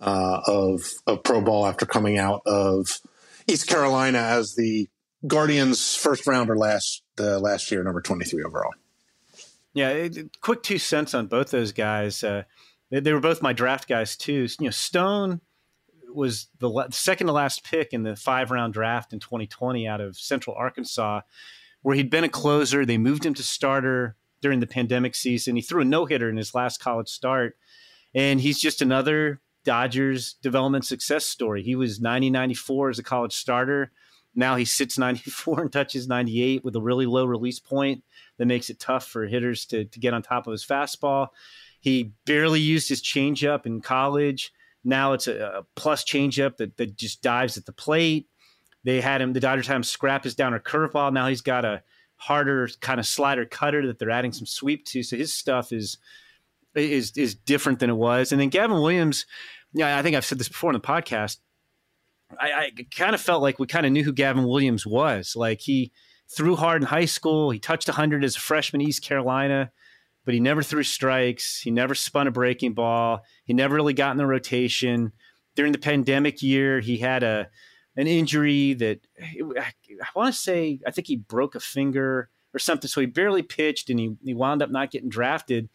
[0.01, 2.99] uh, of of pro ball after coming out of
[3.47, 4.89] East Carolina as the
[5.27, 8.71] Guardians first rounder last uh, last year, number twenty three overall.
[9.73, 10.07] Yeah,
[10.41, 12.23] quick two cents on both those guys.
[12.23, 12.43] Uh,
[12.89, 14.47] they, they, were both my draft guys too.
[14.59, 15.41] You know, Stone
[16.11, 20.17] was the second to last pick in the five round draft in 2020 out of
[20.17, 21.21] Central Arkansas,
[21.81, 22.85] where he'd been a closer.
[22.85, 25.55] They moved him to starter during the pandemic season.
[25.55, 27.57] He threw a no hitter in his last college start,
[28.13, 31.63] and he's just another Dodgers development success story.
[31.63, 33.91] He was 90 94 as a college starter.
[34.35, 38.03] Now he sits 94 and touches 98 with a really low release point
[38.37, 41.27] that makes it tough for hitters to, to get on top of his fastball.
[41.81, 44.51] He barely used his changeup in college.
[44.83, 48.27] Now it's a, a plus changeup that, that just dives at the plate.
[48.83, 51.13] They had him, the Dodgers had him scrap his downer curveball.
[51.13, 51.83] Now he's got a
[52.15, 55.03] harder kind of slider cutter that they're adding some sweep to.
[55.03, 55.97] So his stuff is
[56.75, 58.31] is is different than it was.
[58.31, 59.25] And then Gavin Williams,
[59.73, 61.37] yeah, I think I've said this before in the podcast.
[62.39, 65.35] I, I kind of felt like we kind of knew who Gavin Williams was.
[65.35, 65.91] Like he
[66.29, 67.49] threw hard in high school.
[67.49, 69.71] He touched 100 as a freshman, East Carolina,
[70.25, 71.59] but he never threw strikes.
[71.61, 73.21] He never spun a breaking ball.
[73.45, 75.11] He never really got in the rotation.
[75.55, 77.49] During the pandemic year, he had a
[77.99, 82.87] an injury that I want to say I think he broke a finger or something,
[82.87, 85.69] so he barely pitched and he he wound up not getting drafted.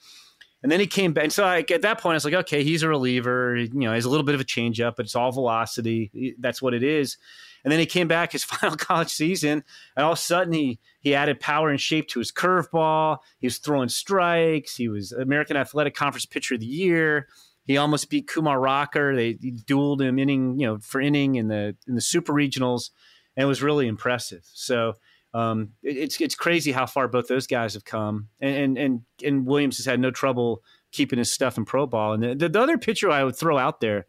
[0.62, 1.24] And then he came back.
[1.24, 3.54] And so I, at that point, I was like, okay, he's a reliever.
[3.54, 6.34] You know, he's a little bit of a changeup, but it's all velocity.
[6.38, 7.18] That's what it is.
[7.62, 9.62] And then he came back his final college season,
[9.94, 13.18] and all of a sudden he he added power and shape to his curveball.
[13.38, 14.74] He was throwing strikes.
[14.74, 17.28] He was American Athletic Conference Pitcher of the Year.
[17.66, 19.16] He almost beat Kumar Rocker.
[19.16, 22.90] They, dueled him inning, you know, for inning in the in the super regionals,
[23.37, 24.44] and it was really impressive.
[24.53, 24.94] So
[25.33, 29.00] um, it, it's it's crazy how far both those guys have come, and and and,
[29.24, 32.12] and Williams has had no trouble keeping his stuff in pro ball.
[32.12, 34.07] And the, the other pitcher I would throw out there,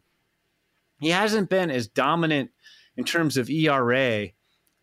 [1.00, 2.50] he hasn't been as dominant
[2.96, 4.28] in terms of ERA.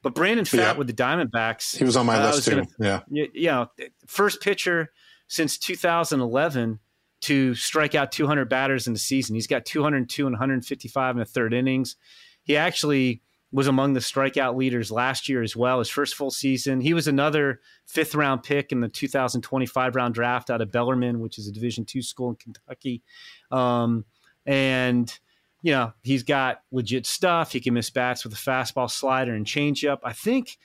[0.02, 0.74] But Brandon Pfaadt yeah.
[0.74, 2.52] with the Diamondbacks, he was on my uh, list too.
[2.52, 3.68] Gonna, yeah, you, you know,
[4.06, 4.92] first pitcher
[5.28, 6.80] since 2011
[7.24, 9.36] to strike out 200 batters in the season.
[9.36, 11.96] He's got 202 and 155 in the third innings.
[12.44, 13.22] He actually
[13.54, 15.80] was among the strikeout leaders last year as well.
[15.80, 16.82] His first full season.
[16.82, 21.38] He was another fifth round pick in the 2025 round draft out of Bellarmine, which
[21.38, 23.04] is a Division two school in Kentucky.
[23.52, 24.06] Um,
[24.46, 25.18] and
[25.62, 27.54] you know he's got legit stuff.
[27.54, 30.00] He can miss bats with a fastball, slider, and changeup.
[30.04, 30.58] I think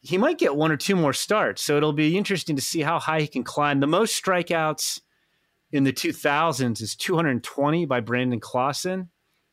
[0.00, 1.60] he might get one or two more starts.
[1.62, 3.80] So it'll be interesting to see how high he can climb.
[3.80, 5.00] The most strikeouts
[5.72, 9.08] in the 2000s is 220 by Brandon Claussen.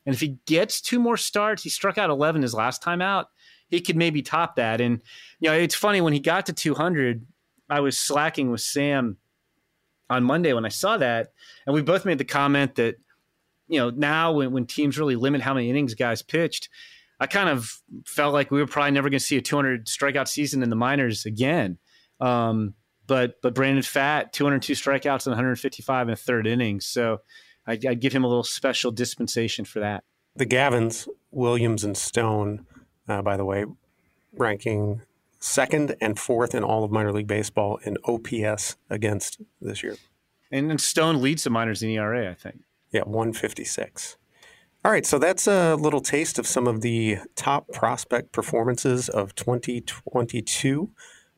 [0.06, 3.28] And if he gets two more starts, he struck out 11 his last time out.
[3.68, 4.80] He could maybe top that.
[4.80, 5.00] And,
[5.40, 7.26] you know, it's funny when he got to 200,
[7.70, 9.16] I was slacking with Sam
[10.10, 11.32] on Monday when I saw that.
[11.66, 12.96] And we both made the comment that,
[13.66, 16.68] you know, now when, when teams really limit how many innings guys pitched,
[17.18, 20.28] I kind of felt like we were probably never going to see a 200 strikeout
[20.28, 21.78] season in the minors again.
[22.20, 22.74] Um,
[23.06, 26.86] but but Brandon Pfaadt, 202 strikeouts and 155 in the third innings.
[26.86, 27.18] So
[27.66, 30.04] I'd, I'd, give him a little special dispensation for that.
[30.36, 32.66] The Gavins, Williams, and Stone,
[33.08, 33.64] uh, by the way,
[34.32, 35.02] ranking
[35.38, 39.96] second and fourth in all of minor league baseball in OPS against this year.
[40.50, 42.62] And, and Stone leads the minors in ERA, I think.
[42.90, 44.16] Yeah, 156.
[44.84, 49.34] All right, so that's a little taste of some of the top prospect performances of
[49.34, 50.90] 2022.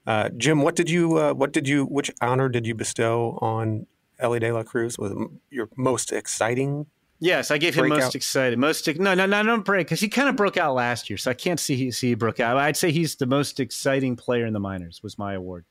[0.06, 3.86] Uh, Jim, what did you, uh, what did you, which honor did you bestow on
[4.18, 5.12] Elly De La Cruz was
[5.50, 6.86] your most exciting.
[7.18, 8.04] Yes, I gave him breakout?
[8.04, 8.58] most excited.
[8.58, 11.30] Most no, no, no, don't break because he kind of broke out last year, so
[11.30, 12.56] I can't see he, see he broke out.
[12.58, 15.02] I'd say he's the most exciting player in the minors.
[15.02, 15.64] Was my award.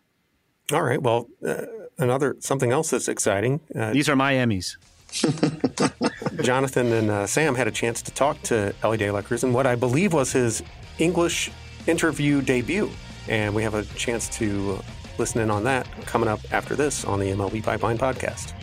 [0.71, 1.02] All right.
[1.02, 1.65] Well, uh,
[2.00, 3.60] another something else that's exciting.
[3.76, 4.78] Uh, These are my Emmys.
[6.43, 9.54] Jonathan and uh, Sam had a chance to talk to Elly De La Cruz in
[9.54, 10.63] what I believe was his
[10.98, 11.52] English
[11.86, 12.89] interview debut,
[13.27, 14.79] and we have a chance to
[15.17, 18.53] Listen in on that coming up after this on the MLB Pipeline Podcast.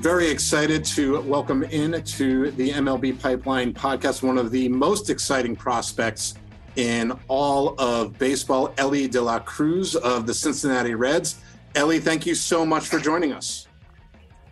[0.00, 5.54] Very excited to welcome in to the MLB Pipeline podcast one of the most exciting
[5.54, 6.36] prospects
[6.76, 11.42] in all of baseball, Elly De La Cruz of the Cincinnati Reds.
[11.74, 13.68] Elly, thank you so much for joining us.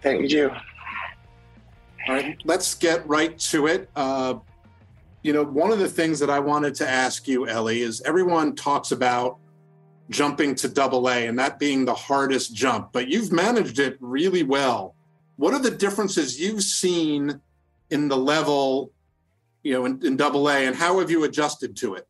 [0.03, 0.51] Thank you.
[0.51, 3.89] All right, let's get right to it.
[3.97, 4.35] Uh,
[5.23, 8.55] you know, one of the things that I wanted to ask you, Elly, is everyone
[8.55, 9.39] talks about
[10.11, 14.43] jumping to double A and that being the hardest jump, but you've managed it really
[14.43, 14.95] well.
[15.39, 17.41] What are the differences you've seen
[17.91, 18.93] in the level,
[19.63, 22.09] you know, in, in double A, and how have you adjusted to it?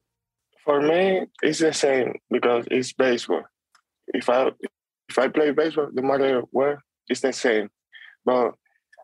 [0.64, 3.42] For me, it's the same because it's baseball.
[4.08, 4.50] If I
[5.10, 7.68] if I play baseball, no matter where, it's the same.
[8.24, 8.54] But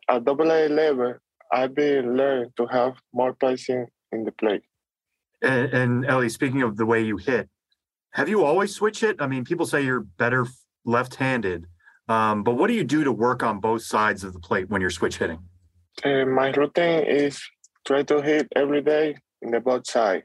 [0.09, 1.13] at double A level,
[1.53, 4.63] I've been learning to have more placing in the plate.
[5.43, 7.47] And, and Elly, speaking of the way you hit,
[8.13, 9.17] have you always switched it?
[9.19, 10.47] I mean, people say you're better
[10.83, 11.67] left-handed,
[12.07, 14.81] um, but what do you do to work on both sides of the plate when
[14.81, 15.39] you're switch hitting?
[16.03, 17.41] Uh, my routine is
[17.85, 20.23] try to hit every day in the both side.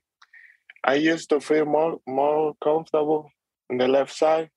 [0.85, 3.31] I used to feel more more comfortable
[3.69, 4.51] in the left side,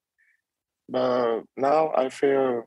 [0.90, 2.64] but now I feel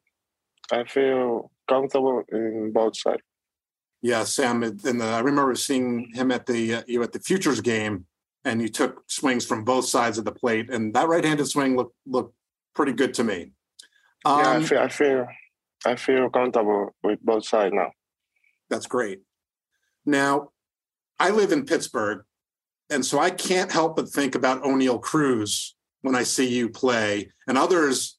[0.71, 3.23] I feel comfortable in both sides.
[4.03, 4.63] Yeah, Sam.
[4.63, 8.07] And the, I remember seeing him at the uh, you at the futures game,
[8.45, 11.97] and you took swings from both sides of the plate, and that right-handed swing looked
[12.07, 12.35] looked
[12.75, 13.53] pretty good to me.
[14.27, 15.29] Um, yeah, I um, feel I feel
[15.87, 17.93] I feel comfortable with both sides now.
[18.69, 19.21] That's great.
[20.05, 20.51] Now,
[21.19, 22.23] I live in Pittsburgh,
[22.91, 27.31] and so I can't help but think about Oneil Cruz when I see you play,
[27.47, 28.17] and others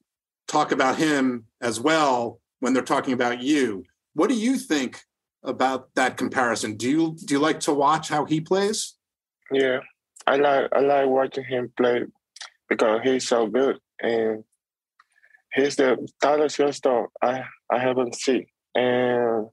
[0.48, 3.84] talk about him as well when they're talking about you.
[4.13, 5.02] What do you think
[5.48, 6.76] about that comparison.
[6.76, 8.96] Do you do you like to watch how he plays?
[9.52, 9.80] Yeah,
[10.28, 12.04] I like I like watching him play
[12.70, 14.43] because he's so good and
[15.53, 19.47] he's the tallest shortstop I I haven't seen, and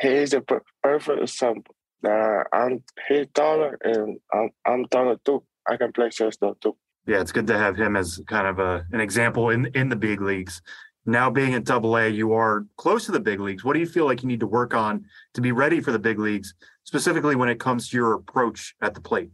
[0.00, 1.74] he is a per- perfect example.
[2.02, 5.42] That I'm he's taller and I'm I'm taller too.
[5.66, 6.76] I can play shortstop too.
[7.06, 9.96] Yeah, it's good to have him as kind of a an example in in the
[9.96, 10.60] big leagues.
[11.06, 13.62] Now being at Double A, you are close to the big leagues.
[13.62, 15.04] What do you feel like you need to work on
[15.34, 16.54] to be ready for the big leagues,
[16.84, 19.30] specifically when it comes to your approach at the plate?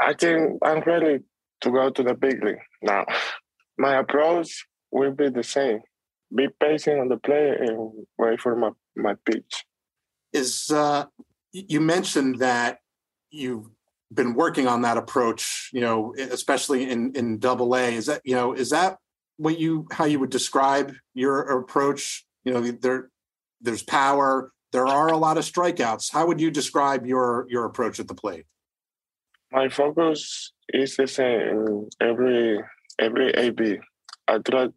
[0.00, 1.20] I think I'm ready
[1.62, 3.04] to go to the big league now.
[3.78, 5.80] My approach will be the same.
[6.34, 9.64] Be patient on the play and wait for my, my pitch.
[10.32, 11.06] Is uh,
[11.52, 12.78] you mentioned that
[13.30, 13.66] you've
[14.12, 17.94] been working on that approach, you know, especially in in Double A.
[17.94, 18.98] Is that you know is that
[19.36, 22.24] what you how you would describe your approach?
[22.44, 23.10] You know, there
[23.60, 24.52] there's power.
[24.72, 26.12] There are a lot of strikeouts.
[26.12, 28.44] How would you describe your your approach at the plate?
[29.52, 32.60] My focus is the same every
[32.98, 33.78] every AB.
[34.28, 34.68] I try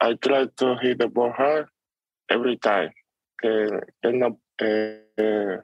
[0.00, 1.66] I try to hit the ball hard
[2.30, 2.90] every time.
[3.42, 5.60] And, and no, uh,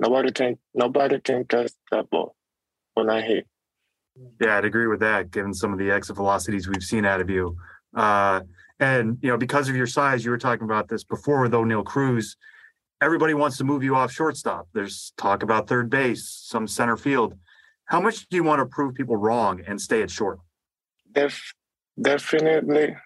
[0.00, 2.34] nobody can nobody can catch that ball
[2.94, 3.46] when I hit.
[4.40, 7.30] Yeah, I'd agree with that, given some of the exit velocities we've seen out of
[7.30, 7.56] you.
[7.94, 8.40] Uh,
[8.80, 11.84] and you know, because of your size, you were talking about this before with Oneil
[11.84, 12.36] Cruz.
[13.00, 14.68] Everybody wants to move you off shortstop.
[14.72, 17.34] There's talk about third base, some center field.
[17.84, 20.40] How much do you want to prove people wrong and stay at short?
[21.12, 21.54] Def,
[22.00, 22.96] definitely,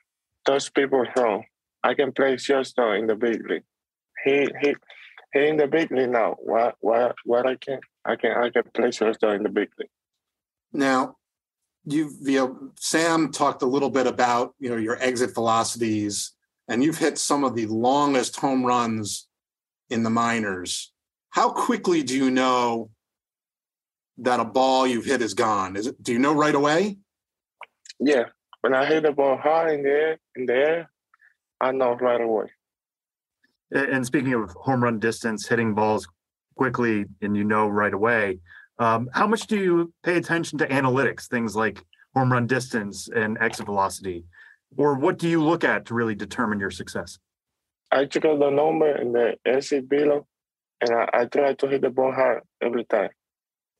[0.47, 1.45] those people wrong.
[1.83, 3.65] I can play shortstop in the big league.
[4.25, 4.75] He he
[5.33, 6.37] he in the big league now.
[6.39, 9.91] What what what I can I can I can play shortstop in the big league.
[10.73, 11.17] Now,
[11.85, 16.33] you've you know, Sam talked a little bit about you know your exit velocities,
[16.69, 19.29] and you've hit some of the longest home runs
[19.91, 20.93] in the minors.
[21.31, 22.91] How quickly do you know
[24.19, 25.77] that a ball you've hit is gone?
[25.77, 26.03] Is it?
[26.03, 26.99] Do you know right away?
[27.99, 28.25] Yeah,
[28.63, 30.91] when I hit the ball hard in the air, in the air,
[31.61, 32.47] I know right away.
[33.73, 36.07] And speaking of home run distance, hitting balls
[36.57, 38.39] quickly, and you know right away.
[38.79, 41.83] Um, how much do you pay attention to analytics, things like
[42.15, 44.25] home run distance and exit velocity,
[44.77, 47.19] or what do you look at to really determine your success?
[47.91, 50.27] I check out the number in the SC below,
[50.81, 53.11] and I, I try to hit the ball hard every time.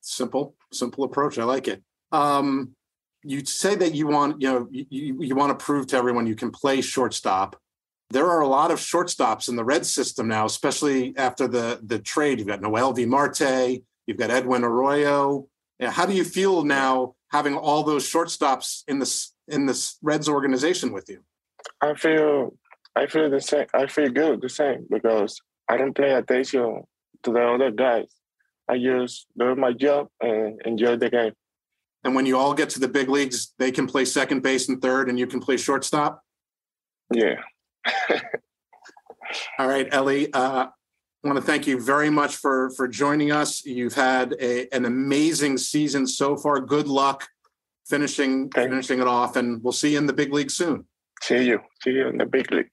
[0.01, 1.37] Simple, simple approach.
[1.39, 1.81] I like it.
[2.11, 2.75] Um,
[3.23, 6.35] you say that you want, you know, you, you want to prove to everyone you
[6.35, 7.55] can play shortstop.
[8.09, 11.99] There are a lot of shortstops in the red system now, especially after the the
[11.99, 12.39] trade.
[12.39, 15.47] You've got Noelvi Marte, you've got Edwin Arroyo.
[15.81, 20.93] How do you feel now having all those shortstops in this in this Reds organization
[20.93, 21.23] with you?
[21.81, 22.53] I feel
[22.95, 23.65] I feel the same.
[23.73, 26.83] I feel good the same because I don't pay attention
[27.23, 28.13] to the other guys.
[28.69, 31.33] I just do my job and enjoy the game.
[32.03, 34.81] And when you all get to the big leagues, they can play second base and
[34.81, 36.21] third, and you can play shortstop.
[37.13, 37.35] Yeah.
[39.59, 40.31] all right, Elly.
[40.33, 40.67] Uh,
[41.23, 43.65] I want to thank you very much for for joining us.
[43.65, 46.59] You've had a, an amazing season so far.
[46.59, 47.27] Good luck
[47.87, 50.85] finishing Thank finishing it off, and we'll see you in the big league soon.
[51.21, 51.59] See you.
[51.81, 52.69] See you in the big leagues.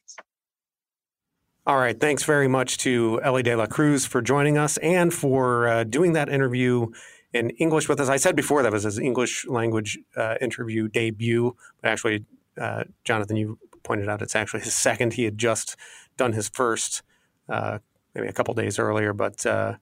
[1.66, 1.98] All right.
[1.98, 6.14] Thanks very much to Elly De La Cruz for joining us and for uh, doing
[6.14, 6.88] that interview
[7.32, 8.08] in English with us.
[8.08, 12.24] I said before that was his English language uh, interview debut, but actually,
[12.60, 15.14] uh, Jonathan, you pointed out it's actually his second.
[15.14, 15.76] He had just
[16.16, 17.02] done his first
[17.48, 17.78] uh,
[18.14, 19.76] maybe a couple days earlier, but uh,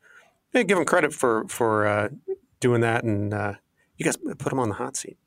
[0.53, 2.09] give him credit for for uh,
[2.61, 3.33] doing that, and
[3.97, 5.19] you guys put him on the hot seat.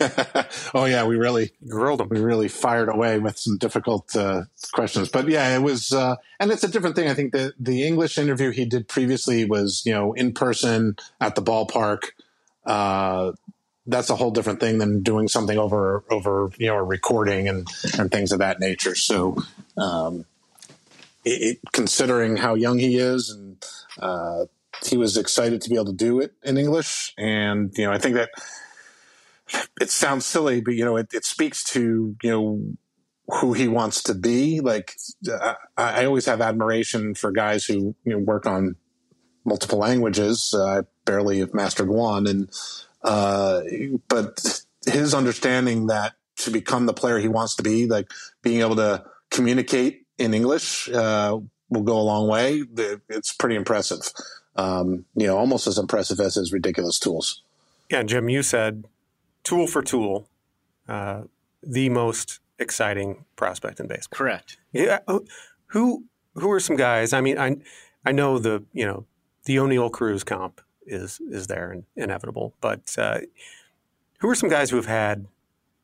[0.74, 2.08] oh yeah, we really grilled him.
[2.08, 6.50] We really fired away with some difficult uh, questions, but yeah, it was, uh, and
[6.50, 7.08] it's a different thing.
[7.08, 11.34] I think the the English interview he did previously was you know in person at
[11.34, 12.10] the ballpark.
[12.64, 13.32] Uh,
[13.86, 17.66] that's a whole different thing than doing something over over you know a recording and
[17.98, 18.94] and things of that nature.
[18.94, 19.42] So,
[19.76, 20.26] um,
[21.24, 23.64] it, it, considering how young he is and
[23.98, 24.44] uh,
[24.84, 27.98] he was excited to be able to do it in English, and you know I
[27.98, 28.30] think that
[29.80, 32.62] it sounds silly, but you know, it, it speaks to you know
[33.40, 34.60] who he wants to be.
[34.60, 34.96] Like
[35.30, 38.76] I, I always have admiration for guys who you know work on
[39.44, 40.54] multiple languages.
[40.56, 42.50] Uh, I barely have mastered one, and
[43.02, 43.62] uh,
[44.08, 48.10] but his understanding that to become the player he wants to be, like
[48.42, 51.38] being able to communicate in English, uh,
[51.68, 52.62] will go a long way.
[53.08, 54.12] It's pretty impressive.
[54.56, 57.42] Um, you know, almost as impressive as his ridiculous tools.
[57.90, 58.84] Yeah, Jim, you said
[59.44, 60.28] tool for tool,
[60.88, 61.22] uh,
[61.62, 64.16] the most exciting prospect in baseball.
[64.16, 64.58] Correct.
[64.72, 65.00] Yeah.
[65.66, 67.12] Who who are some guys?
[67.12, 67.56] I mean, I
[68.04, 69.06] I know the you know
[69.44, 73.20] the Oneil Cruz comp is is there and inevitable, but uh,
[74.20, 75.26] who are some guys who have had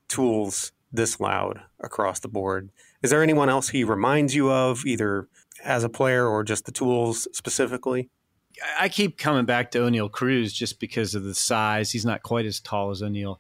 [0.09, 2.71] tools this loud across the board?
[3.03, 5.29] Is there anyone else he reminds you of, either
[5.63, 8.09] as a player or just the tools specifically?
[8.79, 11.91] I keep coming back to Oneil Cruz just because of the size.
[11.91, 13.39] He's not quite as tall as Oneil,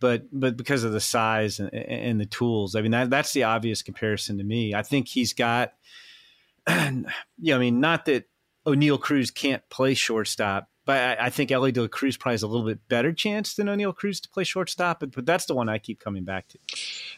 [0.00, 2.74] but but because of the size and, and the tools.
[2.74, 4.74] I mean, that, that's the obvious comparison to me.
[4.74, 5.74] I think he's got,
[6.68, 8.28] yeah, I mean, not that
[8.66, 12.42] Oneil Cruz can't play shortstop, but I, I think Elly De La Cruz probably has
[12.42, 15.00] a little bit better chance than Oneil Cruz to play shortstop.
[15.00, 16.58] But, but that's the one I keep coming back to.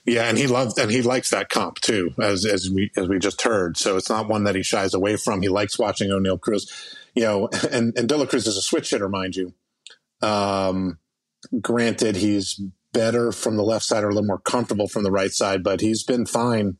[0.05, 3.21] Yeah, and he loves and he likes that comp too, as as we as we
[3.21, 3.77] just heard.
[3.77, 5.43] So it's not one that he shies away from.
[5.43, 8.91] He likes watching Oneil Cruz you know, and, and De La Cruz is a switch
[8.91, 9.53] hitter, mind you.
[10.23, 10.99] Um,
[11.61, 12.61] granted, he's
[12.93, 15.81] better from the left side or a little more comfortable from the right side, but
[15.81, 16.79] he's been fine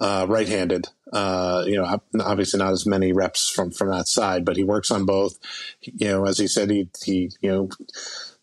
[0.00, 0.88] uh, right-handed.
[1.12, 4.90] Uh, you know, obviously not as many reps from from that side, but he works
[4.90, 5.38] on both.
[5.80, 7.68] You know, as he said, he he you know.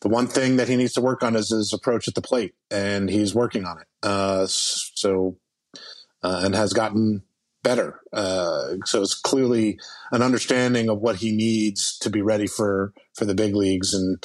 [0.02, 2.54] The one thing that he needs to work on is his approach at the plate,
[2.70, 3.88] and he's working on it.
[4.04, 5.38] Uh, so,
[6.22, 7.24] uh, and has gotten
[7.64, 8.00] better.
[8.14, 9.80] Uh, so it's clearly
[10.12, 14.24] an understanding of what he needs to be ready for for the big leagues, and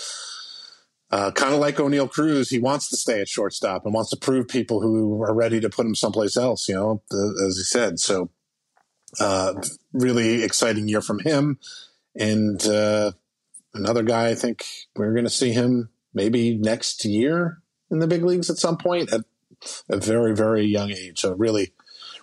[1.12, 4.16] uh, kind of like Oneil Cruz, he wants to stay at shortstop and wants to
[4.16, 6.68] prove people who are ready to put him someplace else.
[6.68, 7.02] You know,
[7.46, 8.00] as he said.
[8.00, 8.30] So
[9.20, 9.54] uh,
[9.92, 11.58] really exciting year from him,
[12.16, 13.12] and uh,
[13.74, 14.28] another guy.
[14.28, 14.64] I think
[14.96, 17.60] we're going to see him maybe next year
[17.90, 19.20] in the big leagues at some point at
[19.90, 21.20] a very very young age.
[21.20, 21.74] So really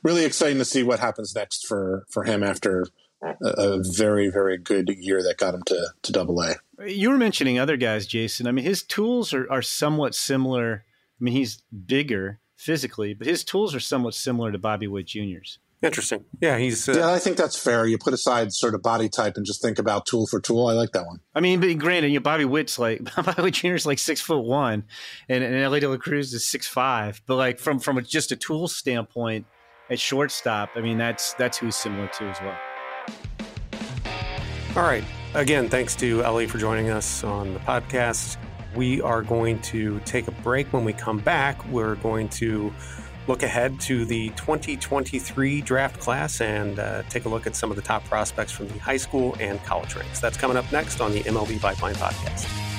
[0.02, 2.88] really exciting to see what happens next for for him after
[3.22, 6.56] a, a very very good year that got him to to Double A.
[6.88, 8.48] You were mentioning other guys, Jason.
[8.48, 10.86] I mean, his tools are are somewhat similar.
[11.20, 15.60] I mean, he's bigger physically, but his tools are somewhat similar to Bobby Witt Jr.'s.
[15.82, 16.26] Interesting.
[16.42, 16.90] Yeah, he's.
[16.90, 17.86] Uh, yeah, I think that's fair.
[17.86, 20.68] You put aside sort of body type and just think about tool for tool.
[20.68, 21.22] I like that one.
[21.34, 23.76] I mean, but granted, you know, Bobby Witt's like Bobby Witt Jr.
[23.76, 24.84] is like six foot one,
[25.30, 27.22] and, and Elly De La Cruz is six five.
[27.26, 29.46] But like from from a, just a tool standpoint,
[29.90, 32.58] at shortstop, I mean that's that's who's similar to as well.
[34.76, 35.04] All right.
[35.34, 38.38] Again, thanks to Elly for joining us on the podcast.
[38.76, 40.72] We are going to take a break.
[40.74, 42.74] When we come back, we're going to
[43.28, 47.76] look ahead to the 2023 draft class and uh, take a look at some of
[47.76, 50.20] the top prospects from the high school and college ranks.
[50.20, 52.79] That's coming up next on the MLB Pipeline Podcast.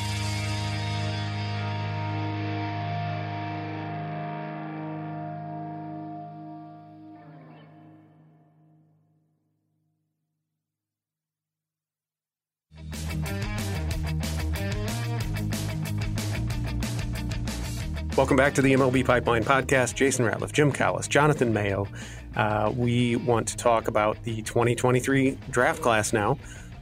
[18.30, 19.96] Welcome back to the MLB Pipeline Podcast.
[19.96, 21.88] Jason Ratliff, Jim Callis, Jonathan Mayo.
[22.36, 26.38] Uh, we want to talk about the 2023 draft class now.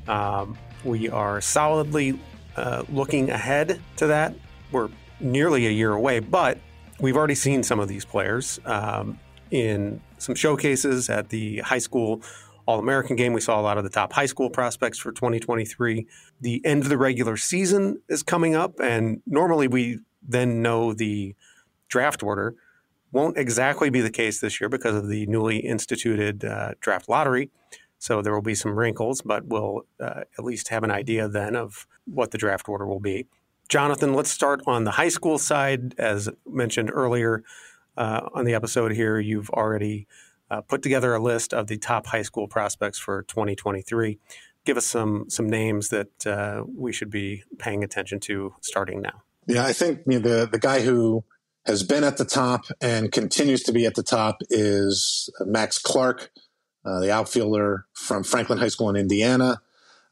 [0.09, 2.20] Um, we are solidly
[2.57, 4.34] uh, looking ahead to that.
[4.72, 4.90] We're
[5.20, 6.59] nearly a year away, but
[7.01, 9.18] we've already seen some of these players um,
[9.51, 12.20] in some showcases at the high school
[12.66, 13.32] All American game.
[13.32, 16.07] We saw a lot of the top high school prospects for 2023.
[16.42, 21.34] The end of the regular season is coming up, and normally we then know the
[21.88, 22.54] draft order.
[23.10, 27.50] Won't exactly be the case this year because of the newly instituted uh, draft lottery.
[27.98, 31.56] So there will be some wrinkles, but we'll uh, at least have an idea then
[31.56, 33.26] of what the draft order will be.
[33.68, 35.94] Jonathan, let's start on the high school side.
[35.98, 37.42] As mentioned earlier
[37.96, 40.06] uh, on the episode here, you've already
[40.50, 44.18] uh, put together a list of the top high school prospects for 2023.
[44.64, 49.22] Give us some some names that uh, we should be paying attention to starting now.
[49.49, 51.24] Yeah, I think you know, the the guy who
[51.64, 56.30] has been at the top and continues to be at the top is Max Clark,
[56.84, 59.62] uh, the outfielder from Franklin High School in Indiana.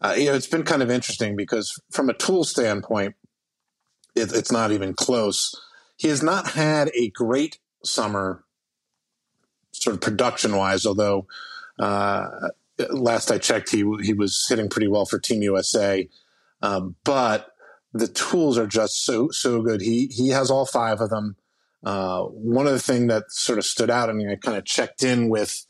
[0.00, 3.14] Uh, you know, it's been kind of interesting because from a tool standpoint,
[4.14, 5.54] it, it's not even close.
[5.98, 8.42] He has not had a great summer,
[9.72, 11.26] sort of production wise, although
[11.78, 12.28] uh,
[12.90, 16.08] last I checked, he he was hitting pretty well for Team USA.
[16.62, 17.52] Um, but
[17.96, 19.80] the tools are just so so good.
[19.80, 21.36] He he has all five of them.
[21.84, 24.64] Uh, one of the things that sort of stood out, I mean, I kind of
[24.64, 25.64] checked in with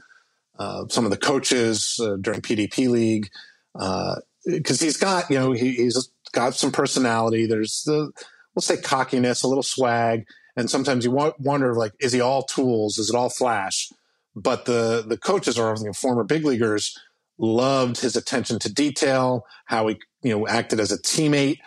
[0.59, 3.29] uh, some of the coaches uh, during PDP League
[3.74, 7.47] because uh, he's got you know he, he's got some personality.
[7.47, 8.11] There's the
[8.55, 12.99] we'll say cockiness, a little swag, and sometimes you wonder like, is he all tools?
[12.99, 13.91] Is it all flash?
[14.35, 16.99] But the the coaches are know, former big leaguers
[17.39, 21.59] loved his attention to detail, how he you know acted as a teammate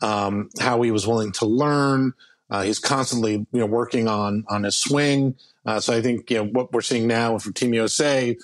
[0.00, 2.12] um, how he was willing to learn.
[2.50, 5.36] Uh, he's constantly, you know, working on on his swing.
[5.66, 8.36] Uh, so I think you know what we're seeing now from Team USA,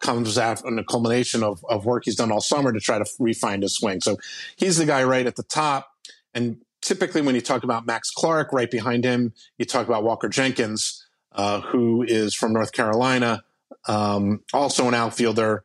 [0.00, 3.62] comes after the culmination of, of work he's done all summer to try to refine
[3.62, 4.00] his swing.
[4.00, 4.16] So
[4.56, 5.90] he's the guy right at the top.
[6.34, 10.28] And typically, when you talk about Max Clark, right behind him, you talk about Walker
[10.28, 13.42] Jenkins, uh, who is from North Carolina,
[13.88, 15.64] um, also an outfielder.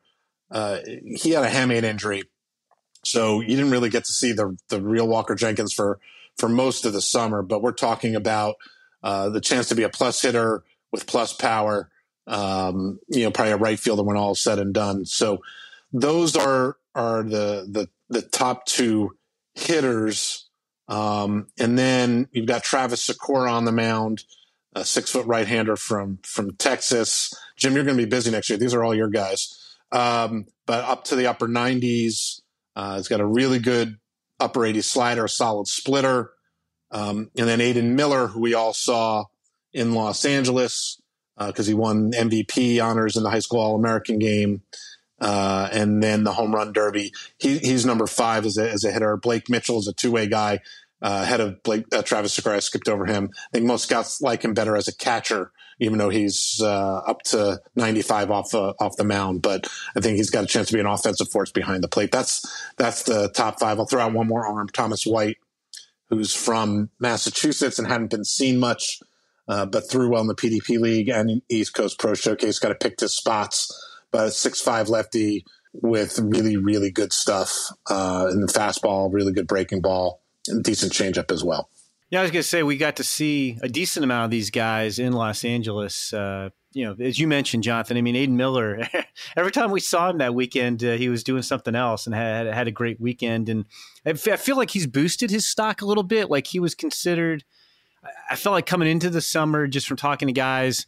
[0.50, 0.78] Uh,
[1.16, 2.24] he had a hamate injury,
[3.04, 5.98] so you didn't really get to see the the real Walker Jenkins for
[6.36, 7.42] for most of the summer.
[7.42, 8.56] But we're talking about
[9.02, 11.90] uh, the chance to be a plus hitter with plus power.
[12.26, 15.04] Um, you know, probably a right fielder when all is said and done.
[15.04, 15.42] So
[15.92, 19.16] those are are the the the top two
[19.54, 20.48] hitters.
[20.88, 24.24] Um, and then you've got Travis Sykora on the mound,
[24.74, 27.34] a six foot right hander from from Texas.
[27.56, 28.58] Jim, you're going to be busy next year.
[28.58, 29.58] These are all your guys.
[29.90, 32.41] Um, but up to the upper 90s.
[32.74, 33.98] Uh, he's got a really good
[34.40, 36.32] upper 80 slider, a solid splitter.
[36.90, 39.24] Um, and then Aidan Miller, who we all saw
[39.72, 41.00] in Los Angeles
[41.38, 44.62] because uh, he won MVP honors in the high school All American game.
[45.20, 47.12] Uh, and then the home run derby.
[47.38, 49.16] He, he's number five as a, as a hitter.
[49.16, 50.58] Blake Mitchell is a two way guy.
[51.02, 52.54] Uh, head of Blake, uh, Travis Sykora.
[52.54, 53.30] I skipped over him.
[53.34, 55.50] I think most scouts like him better as a catcher,
[55.80, 59.42] even though he's uh, up to 95 off the off the mound.
[59.42, 62.12] But I think he's got a chance to be an offensive force behind the plate.
[62.12, 62.46] That's
[62.76, 63.80] that's the top five.
[63.80, 64.68] I'll throw out one more arm.
[64.68, 65.38] Thomas White,
[66.08, 69.00] who's from Massachusetts and hadn't been seen much,
[69.48, 72.60] uh, but threw well in the PDP League and East Coast Pro Showcase.
[72.60, 73.72] Got to pick his spots.
[74.12, 79.48] But six five lefty with really really good stuff uh, in the fastball, really good
[79.48, 80.21] breaking ball
[80.62, 81.70] decent changeup as well.
[82.10, 84.50] Yeah, I was going to say we got to see a decent amount of these
[84.50, 86.12] guys in Los Angeles.
[86.12, 87.96] Uh, you know, as you mentioned, Jonathan.
[87.96, 88.86] I mean, Aidan Miller.
[89.36, 92.46] every time we saw him that weekend, uh, he was doing something else and had
[92.46, 93.48] had a great weekend.
[93.48, 93.64] And
[94.04, 96.30] I feel like he's boosted his stock a little bit.
[96.30, 97.44] Like he was considered.
[98.28, 100.86] I felt like coming into the summer, just from talking to guys,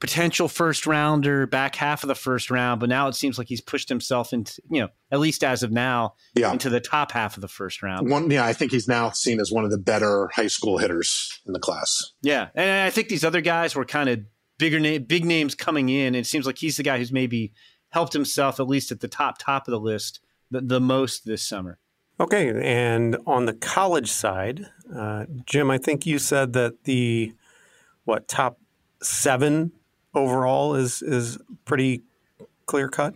[0.00, 3.60] potential first rounder, back half of the first round, but now it seems like he's
[3.60, 6.50] pushed himself into, you know, at least as of now, yeah.
[6.50, 8.10] into the top half of the first round.
[8.10, 11.40] One, yeah, I think he's now seen as one of the better high school hitters
[11.46, 12.12] in the class.
[12.22, 14.20] Yeah, and I think these other guys were kind of
[14.58, 16.08] bigger name, big names coming in.
[16.08, 17.52] And it seems like he's the guy who's maybe
[17.90, 20.20] helped himself at least at the top top of the list
[20.50, 21.78] the, the most this summer.
[22.18, 27.32] Okay, and on the college side, uh, Jim, I think you said that the
[28.04, 28.60] what top
[29.02, 29.72] seven
[30.14, 32.02] overall is is pretty
[32.66, 33.14] clear cut.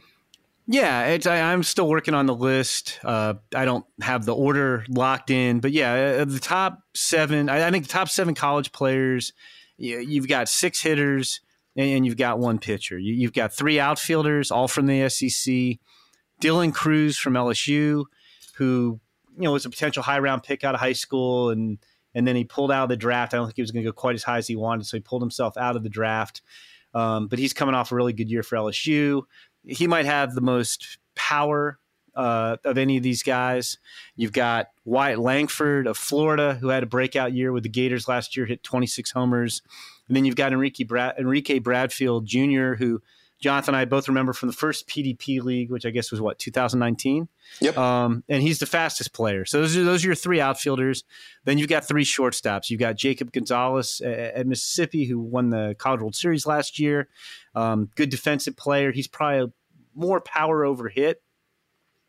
[0.66, 2.98] Yeah, I, am still working on the list.
[3.04, 7.50] Uh, I don't have the order locked in, but yeah, uh, the top seven.
[7.50, 9.34] I, I, think the top seven college players.
[9.76, 11.40] You, have got six hitters
[11.76, 12.98] and, you've got one pitcher.
[12.98, 15.78] You, have got three outfielders, all from the SEC.
[16.40, 18.04] Dylan Crews from LSU,
[18.56, 19.00] who
[19.36, 21.78] you know was a potential high round pick out of high school, and
[22.14, 23.34] and then he pulled out of the draft.
[23.34, 24.96] I don't think he was going to go quite as high as he wanted, so
[24.96, 26.42] he pulled himself out of the draft.
[26.94, 29.22] Um, but he's coming off a really good year for LSU.
[29.64, 31.78] He might have the most power
[32.14, 33.78] uh, of any of these guys.
[34.16, 38.36] You've got Wyatt Langford of Florida, who had a breakout year with the Gators last
[38.36, 39.62] year, hit 26 homers.
[40.06, 40.86] And then you've got Enrique,
[41.18, 43.02] Enrique Bradfield Jr., who
[43.40, 46.38] Jonathan and I both remember from the first PDP league, which I guess was what
[46.38, 47.28] 2019.
[47.60, 47.76] Yep.
[47.76, 49.44] Um, and he's the fastest player.
[49.44, 51.04] So those are those are your three outfielders.
[51.44, 52.70] Then you've got three shortstops.
[52.70, 57.08] You've got Jacob Gonzalez at, at Mississippi, who won the College World Series last year.
[57.54, 58.92] Um, good defensive player.
[58.92, 59.52] He's probably
[59.94, 61.22] more power over hit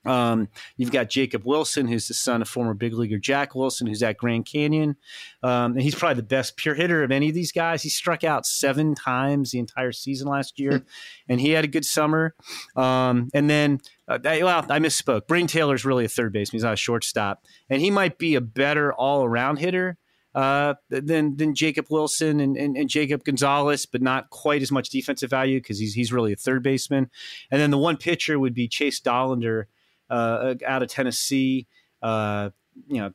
[0.06, 4.04] um, you've got Jacob Wilson, who's the son of former big leaguer Jack Wilson, who's
[4.04, 4.96] at Grand Canyon.
[5.44, 7.84] Um, and he's probably the best pure hitter of any of these guys.
[7.84, 10.86] He struck out seven times the entire season last year, hmm.
[11.30, 12.36] and he had a good summer.
[12.76, 15.28] Um, and then, uh, well, I misspoke.
[15.28, 16.58] Brayden Taylor's really a third baseman.
[16.58, 17.46] He's not a shortstop.
[17.70, 19.98] And he might be a better all around hitter.
[20.36, 24.90] Uh, than than Jacob Wilson and, and, and, Jacob Gonzalez, but not quite as much
[24.90, 27.10] defensive value because he's he's really a third baseman.
[27.50, 29.68] And then the one pitcher would be Chase Dollander,
[30.10, 31.68] uh, out of Tennessee.
[32.02, 32.50] Uh,
[32.88, 33.12] you know,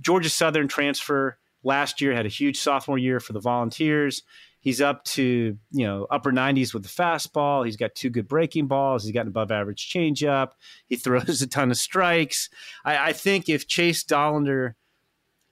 [0.00, 4.22] Georgia Southern transfer last year had a huge sophomore year for the Volunteers.
[4.60, 7.64] He's up to you know upper 90s with the fastball.
[7.64, 9.02] He's got two good breaking balls.
[9.02, 10.52] He's got an above average changeup.
[10.86, 12.48] He throws a ton of strikes.
[12.84, 14.74] I, I think if Chase Dollander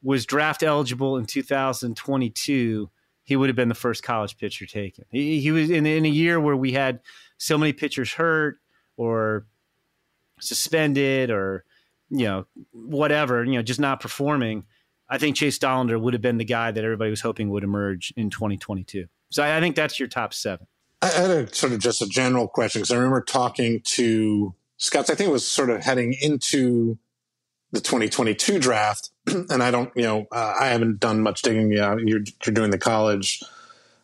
[0.03, 2.91] was draft eligible in 2022,
[3.25, 5.05] he would have been the first college pitcher taken.
[5.11, 7.01] He, he was in, in a year where we had
[7.37, 8.59] so many pitchers hurt
[8.97, 9.47] or
[10.41, 11.65] suspended or
[12.11, 14.65] you know whatever you know just not performing
[15.09, 18.13] i think chase dollander would have been the guy that everybody was hoping would emerge
[18.17, 20.67] in 2022 so i, I think that's your top seven.
[21.03, 25.11] I had a sort of just a general question because i remember talking to scouts
[25.11, 26.99] i think it was sort of heading into
[27.73, 31.79] the 2022 draft and i don't you know uh, i haven't done much digging you
[31.79, 33.41] know, you're, you're doing the college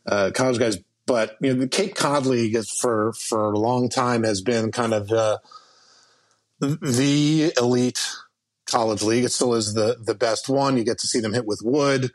[0.07, 3.89] uh, college guys But you know, the Cape Cod League is for for a long
[3.89, 5.41] time has been kind of the
[6.61, 8.01] the elite
[8.67, 9.25] college league.
[9.25, 10.77] It still is the the best one.
[10.77, 12.11] You get to see them hit with wood.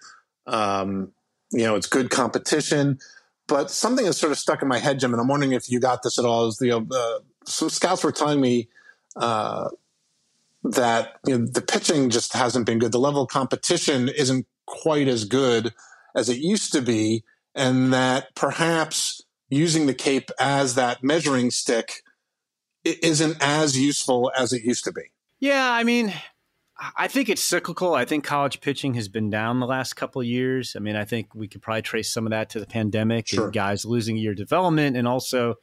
[0.47, 1.11] Um,
[1.51, 2.99] you know, it's good competition.
[3.47, 5.79] But something has sort of stuck in my head, Jim, and I'm wondering if you
[5.79, 6.47] got this at all.
[6.47, 8.69] Is know, uh, some scouts were telling me
[9.15, 9.69] uh,
[10.63, 12.91] that you know, the pitching just hasn't been good.
[12.91, 15.73] The level of competition isn't quite as good
[16.15, 17.23] as it used to be,
[17.53, 22.03] and that perhaps using the Cape as that measuring stick
[22.84, 25.11] isn't as useful as it used to be.
[25.39, 26.13] Yeah, I mean,
[26.97, 27.93] I think it's cyclical.
[27.93, 30.75] I think college pitching has been down the last couple of years.
[30.75, 33.45] I mean, I think we could probably trace some of that to the pandemic sure.
[33.45, 35.55] and guys losing year development, and also,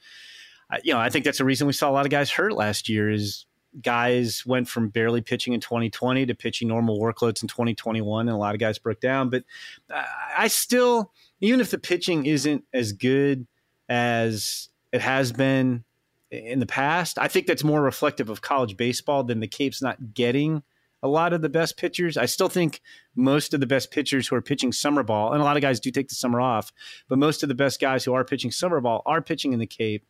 [0.83, 2.89] you know, I think that's the reason we saw a lot of guys hurt last
[2.89, 3.11] year.
[3.11, 3.47] Is
[3.83, 8.39] guys went from barely pitching in 2020 to pitching normal workloads in 2021, and a
[8.39, 9.31] lot of guys broke down.
[9.31, 9.45] But
[9.93, 10.05] uh,
[10.37, 13.47] I still, even if the pitching isn't as good
[13.89, 15.85] as it has been
[16.31, 20.15] in the past, I think that's more reflective of college baseball than the Cape's not
[20.15, 20.63] getting
[21.03, 22.17] a lot of the best pitchers.
[22.17, 22.81] I still think
[23.15, 25.81] most of the best pitchers who are pitching summer ball, and a lot of guys
[25.81, 26.73] do take the summer off,
[27.09, 29.67] but most of the best guys who are pitching summer ball are pitching in the
[29.67, 30.05] Cape.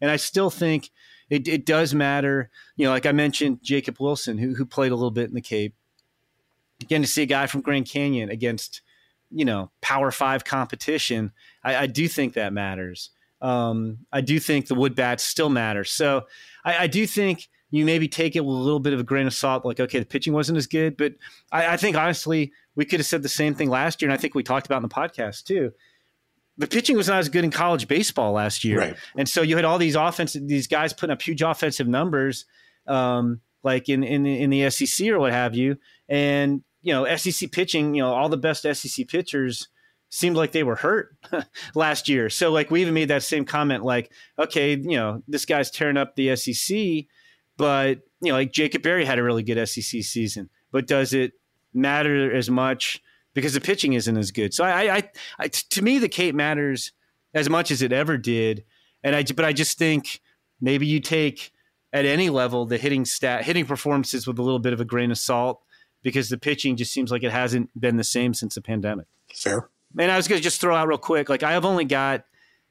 [0.00, 0.90] And I still think
[1.30, 2.50] it, it does matter.
[2.76, 5.40] You know, like I mentioned, Jacob Wilson, who, who played a little bit in the
[5.40, 5.74] Cape.
[6.80, 8.82] Again, to see a guy from Grand Canyon against,
[9.30, 11.30] you know, Power Five competition,
[11.62, 13.10] I, I do think that matters.
[13.42, 15.84] Um, I do think the wood bats still matter.
[15.84, 16.26] So
[16.64, 19.26] I, I, do think you maybe take it with a little bit of a grain
[19.26, 19.64] of salt.
[19.64, 21.14] Like, okay, the pitching wasn't as good, but
[21.50, 24.20] I, I think honestly, we could have said the same thing last year, and I
[24.20, 25.72] think we talked about in the podcast too
[26.58, 28.96] the pitching was not as good in college baseball last year, right.
[29.16, 32.44] and so you had all these offensive these guys putting up huge offensive numbers,
[32.86, 35.78] um, like in in in the SEC or what have you,
[36.08, 39.68] and you know SEC pitching, you know all the best SEC pitchers
[40.14, 41.16] seemed like they were hurt
[41.74, 42.30] last year.
[42.30, 45.96] So like we even made that same comment, like okay, you know this guy's tearing
[45.96, 47.06] up the SEC,
[47.56, 51.32] but you know like Jacob Berry had a really good SEC season, but does it
[51.74, 53.02] matter as much?
[53.34, 54.54] because the pitching isn't as good.
[54.54, 56.92] So I, I, I, to me, the Cape matters
[57.34, 58.64] as much as it ever did.
[59.02, 60.20] And I, but I just think
[60.60, 61.52] maybe you take
[61.92, 65.10] at any level the hitting stat, hitting performances with a little bit of a grain
[65.10, 65.62] of salt
[66.02, 69.06] because the pitching just seems like it hasn't been the same since the pandemic.
[69.34, 69.68] Fair.
[69.98, 72.24] And I was going to just throw out real quick, like I have only got,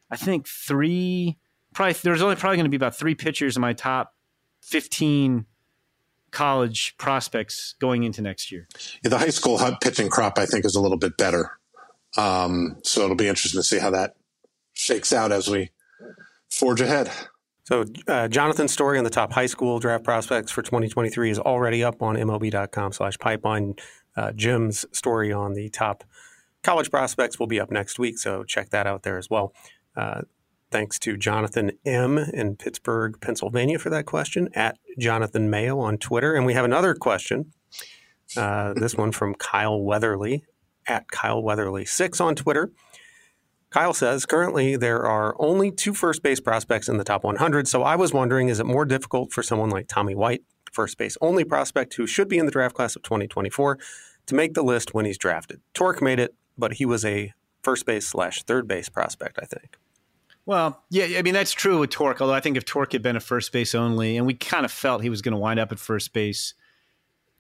[0.10, 1.38] I think three,
[1.74, 4.14] probably there's only probably going to be about three pitchers in my top
[4.62, 5.46] 15
[6.32, 8.68] college prospects going into next year.
[9.04, 11.58] Yeah, the high school pitching crop, I think, is a little bit better.
[12.18, 14.16] Um, so it'll be interesting to see how that
[14.74, 15.72] shakes out as we
[16.50, 17.12] forge ahead.
[17.66, 21.84] So uh, Jonathan's story on the top high school draft prospects for 2023 is already
[21.84, 23.76] up on MLB.com slash pipeline.
[24.16, 26.04] Uh, Jim's story on the top
[26.64, 29.53] college prospects will be up next week, so check that out there as well.
[29.95, 30.22] Uh,
[30.72, 32.18] Thanks to Jonathan M.
[32.18, 36.34] in Pittsburgh, Pennsylvania for that question, at Jonathan Mayo on Twitter.
[36.34, 37.51] And we have another question.
[38.38, 40.45] Uh, this one from Kyle Weatherly,
[40.88, 42.72] at Kyle Weatherly6 on Twitter.
[43.70, 47.68] Kyle says, currently there are only two first base prospects in the top 100.
[47.68, 51.18] So I was wondering, is it more difficult for someone like Tommy White, first base
[51.20, 53.78] only prospect who should be in the draft class of 2024,
[54.28, 55.59] to make the list when he's drafted?
[55.74, 57.34] Tork made it, but he was a
[57.64, 59.78] first base slash third base prospect, I think.
[60.45, 62.20] Well, yeah, I mean that's true with Tork.
[62.20, 64.72] Although I think if Tork had been a first base only, and we kind of
[64.72, 66.56] felt he was going to wind up at first base,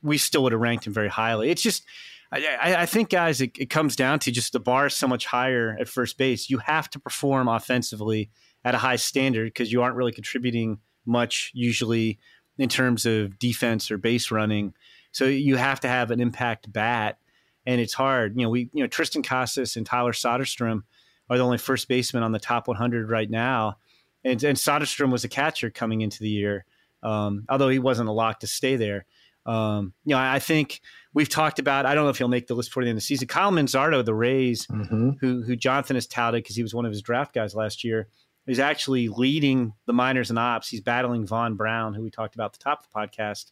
[0.03, 1.49] we still would have ranked him very highly.
[1.49, 1.83] It's just,
[2.31, 5.25] I, I think, guys, it, it, comes down to just the bar is so much
[5.25, 6.49] higher at first base.
[6.49, 8.29] You have to perform offensively
[8.63, 12.19] at a high standard because you aren't really contributing much usually
[12.57, 14.73] in terms of defense or base running.
[15.11, 17.17] So you have to have an impact bat,
[17.65, 18.35] and it's hard.
[18.35, 20.83] You know, we, you know, Triston Casas and Tyler Soderstrom
[21.29, 23.77] are the only first baseman on the top 100 right now.
[24.23, 26.65] And, and Soderstrom was a catcher coming into the year,
[27.03, 29.05] um, although he wasn't a lock to stay there.
[29.45, 30.81] Um, you know, I, I, think
[31.15, 31.87] we've talked about.
[31.87, 33.27] I don't know if he'll make the list before the end of the season.
[33.27, 35.11] Kyle Manzardo, the Rays, mm-hmm.
[35.19, 38.07] who who Jonathan has touted because he was one of his draft guys last year,
[38.45, 40.69] is actually leading the minors and ops.
[40.69, 43.51] He's battling Vaun Brown, who we talked about at the top of the podcast.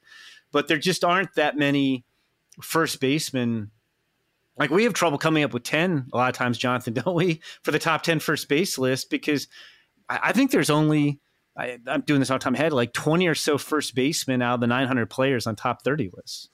[0.51, 2.05] But there just aren't that many
[2.61, 3.71] first basemen
[4.59, 7.41] like we have trouble coming up with 10 a lot of times, Jonathan, don't we,
[7.63, 9.09] for the top 10 first base list?
[9.09, 9.47] Because
[10.07, 11.19] I, I think there's only,
[11.57, 14.55] I, am doing this all the time ahead, like 20 or so first basemen out
[14.55, 16.49] of the 900 players on top 30 lists.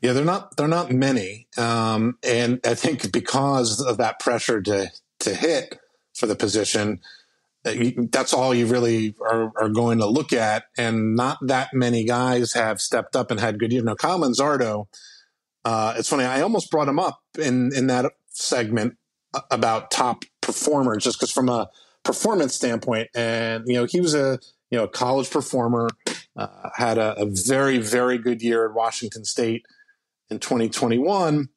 [0.00, 4.92] Yeah, they're not they're not many, um, and I think because of that pressure to
[5.20, 5.76] to hit
[6.14, 7.00] for the position,
[7.64, 7.74] uh,
[8.12, 10.66] that's all you really are, are, going to look at.
[10.76, 13.82] And not that many guys have stepped up and had good years.
[13.82, 14.86] Now, Kyle Manzardo,
[15.64, 16.24] uh, it's funny.
[16.24, 18.96] I almost brought him up in in that segment
[19.50, 21.68] about top performers, just because from a
[22.04, 23.08] performance standpoint.
[23.14, 24.38] And you know, he was a
[24.70, 25.88] you know a college performer,
[26.36, 29.66] uh, had a, a, very very good year at Washington State
[30.30, 31.48] in 2021.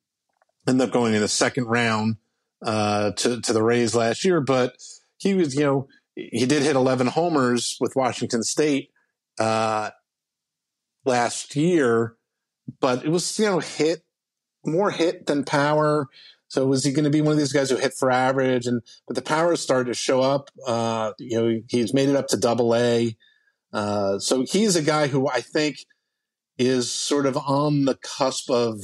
[0.68, 2.18] Ended up going in the second round
[2.64, 4.76] uh, to to the Rays last year, but
[5.18, 8.92] he was you know he did hit 11 homers with Washington State
[9.40, 9.92] uh,
[11.06, 12.16] last year,
[12.80, 14.04] but it was you know hit
[14.66, 16.08] more hit than power.
[16.48, 18.68] So was he going to be one of these guys who hit for average?
[18.68, 20.50] And but the power started to show up.
[20.66, 23.16] Uh, you know, he's made it up to double A.
[23.72, 25.86] Uh, so he's a guy who I think
[26.58, 28.84] is sort of on the cusp of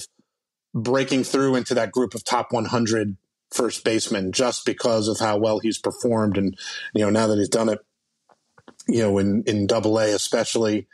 [0.74, 3.18] breaking through into that group of top 100
[3.52, 6.38] first basemen just because of how well he's performed.
[6.38, 6.58] And,
[6.94, 7.80] you know, now that he's done it,
[8.88, 10.88] you know, in, in double A, especially,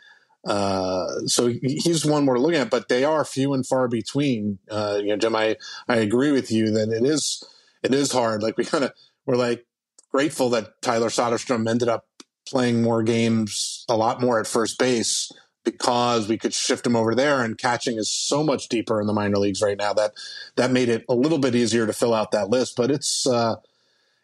[0.45, 4.59] uh, so he's one we're looking at, but they are few and far between.
[4.69, 5.55] Uh, you know, Jim, I,
[5.87, 7.43] I agree with you that it is
[7.81, 8.43] it is hard.
[8.43, 8.91] Like we kind of
[9.25, 9.65] we're like
[10.11, 12.05] grateful that Tyler Soderstrom ended up
[12.47, 15.31] playing more games, a lot more at first base
[15.63, 19.13] because we could shift him over there and catching is so much deeper in the
[19.13, 20.11] minor leagues right now that
[20.55, 22.75] that made it a little bit easier to fill out that list.
[22.75, 23.55] But it's uh,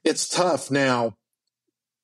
[0.03, 1.15] it's tough now.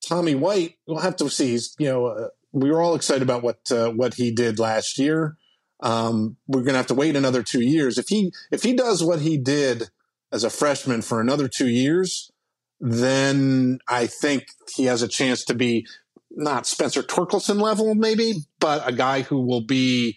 [0.06, 1.48] Tommy White, we'll have to see.
[1.48, 4.98] He's you know uh, we were all excited about what uh, what he did last
[4.98, 5.36] year.
[5.80, 7.98] Um, we're going to have to wait another two years.
[7.98, 9.90] If he if he does what he did
[10.32, 12.32] as a freshman for another two years,
[12.80, 14.44] then I think
[14.74, 15.86] he has a chance to be
[16.30, 20.16] not Spencer Torkelson level, maybe, but a guy who will be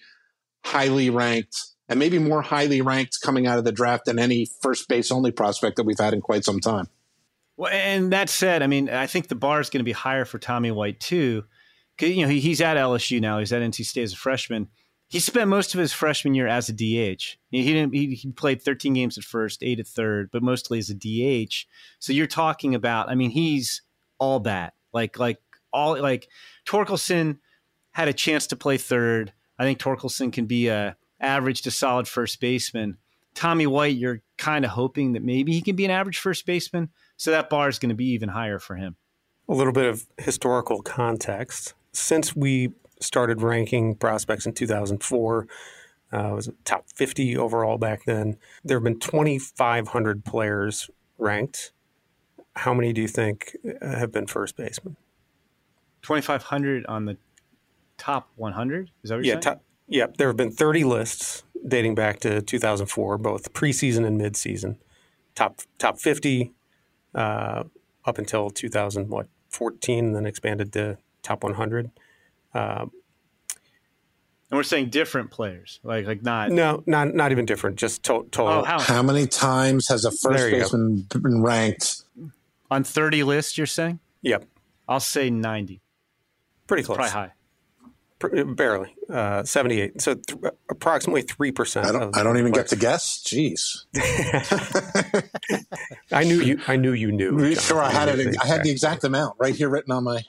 [0.64, 1.58] highly ranked
[1.90, 5.32] and maybe more highly ranked coming out of the draft than any first base only
[5.32, 6.88] prospect that we've had in quite some time.
[7.58, 10.24] Well, and that said, I mean, I think the bar is going to be higher
[10.24, 11.44] for Tommy White too
[12.02, 13.40] you know, he, he's at LSU now.
[13.40, 14.70] He's at NC State as a freshman.
[15.08, 17.38] He spent most of his freshman year as a DH.
[17.50, 17.94] He didn't.
[17.94, 21.66] He, he, played 13 games at first, eight at third, but mostly as a DH.
[21.98, 23.10] So you're talking about.
[23.10, 23.82] I mean, he's
[24.20, 24.74] all that.
[24.94, 25.40] Like like
[25.74, 26.28] all like
[26.66, 27.40] Torkelson
[27.92, 29.34] had a chance to play third.
[29.58, 32.98] I think Torkelson can be a average to solid first baseman.
[33.34, 36.90] Tommy White, you're kind of hoping that maybe he can be an average first baseman.
[37.18, 38.96] So that bar is going to be even higher for him.
[39.48, 45.48] A little bit of historical context since we started ranking prospects in 2004,
[46.12, 48.38] uh, it was top 50 overall back then.
[48.64, 51.72] There have been 2,500 players ranked.
[52.56, 54.98] How many do you think uh, have been first baseman?
[56.02, 57.18] 2,500 on the
[57.98, 58.92] top 100?
[59.04, 59.60] Is that what you're yeah, saying?
[59.88, 64.78] Yeah, there have been 30 lists dating back to 2004, both preseason and midseason.
[65.36, 66.54] Top top 50
[67.16, 67.64] uh,
[68.06, 70.98] up until 2000, what, 14, and then expanded to
[71.30, 71.92] top 100.
[72.56, 72.92] Um,
[74.52, 78.28] and we're saying different players, like like not no, not not even different, just to-
[78.32, 78.48] total.
[78.48, 78.80] Oh, how?
[78.80, 79.04] how?
[79.04, 81.20] many times has a first baseman go.
[81.20, 82.02] been ranked
[82.72, 83.60] on thirty lists?
[83.60, 84.00] You're saying?
[84.24, 84.46] Yep.
[84.88, 85.82] I'll say ninety.
[86.66, 86.98] Pretty close.
[86.98, 87.34] Probably high.
[88.56, 90.02] Barely, uh, seventy-eight.
[90.02, 90.40] So th-
[90.72, 91.86] approximately three percent.
[91.86, 92.18] I don't.
[92.18, 92.72] I don't even players.
[92.72, 93.24] get to guess.
[93.24, 93.86] Jeez.
[96.12, 96.60] I knew you.
[96.68, 97.54] I knew you knew.
[97.54, 98.36] Sure, I had it.
[98.42, 100.24] I had the exact amount right here written on my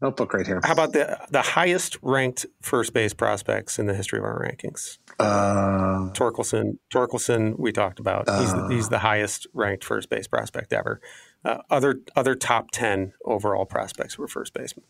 [0.00, 0.60] notebook right here.
[0.62, 4.98] How about the the highest ranked first base prospects in the history of our rankings?
[5.18, 6.78] Uh, Torkelson.
[6.92, 7.58] Torkelson.
[7.58, 8.28] We talked about.
[8.28, 11.00] Uh, he's the, he's the highest ranked first base prospect ever.
[11.44, 14.84] Uh, other other top ten overall prospects were first basemen.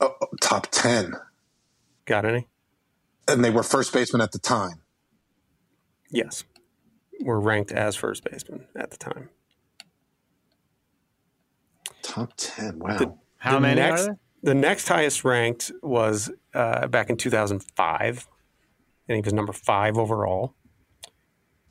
[0.00, 1.14] Oh, oh, top ten.
[2.04, 2.48] Got any?
[3.26, 4.82] And they were first basemen at the time.
[6.10, 6.44] Yes,
[7.20, 9.30] were ranked as first basemen at the time.
[12.02, 12.78] Top ten.
[12.78, 12.98] Wow.
[12.98, 14.18] The, How many next, are there?
[14.44, 18.28] The next highest ranked was uh, back in 2005,
[19.08, 20.54] and he was number five overall.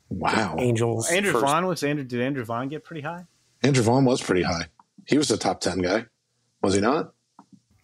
[0.08, 0.56] Wow.
[0.58, 1.08] Angels.
[1.08, 1.44] Andrew first.
[1.44, 2.04] Vaughn was Andrew.
[2.04, 3.26] Did Andrew Vaughn get pretty high?
[3.62, 4.66] Andrew Vaughn was pretty high.
[5.06, 6.06] He was a top ten guy,
[6.62, 7.14] was he not?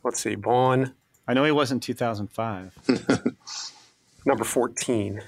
[0.02, 0.92] Let's see, Vaughn.
[1.28, 2.76] I know he wasn't 2005.
[4.26, 5.22] number 14.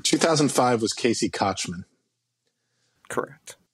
[0.00, 1.86] 2005 was Casey Kotchman.
[3.08, 3.56] Correct.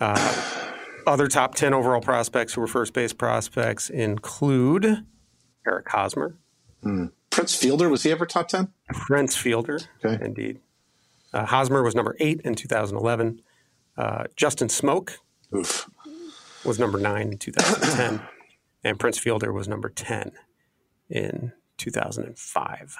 [0.00, 0.61] Uh,
[1.06, 5.04] other top 10 overall prospects who were first base prospects include
[5.66, 6.36] Eric Hosmer.
[6.82, 7.06] Hmm.
[7.30, 8.68] Prince Fielder, was he ever top 10?
[8.88, 10.22] Prince Fielder, okay.
[10.22, 10.60] indeed.
[11.32, 13.40] Uh, Hosmer was number eight in 2011.
[13.96, 15.16] Uh, Justin Smoak
[15.54, 15.88] Oof.
[16.64, 18.20] was number nine in 2010.
[18.84, 20.32] and Prince Fielder was number 10
[21.08, 22.96] in 2005.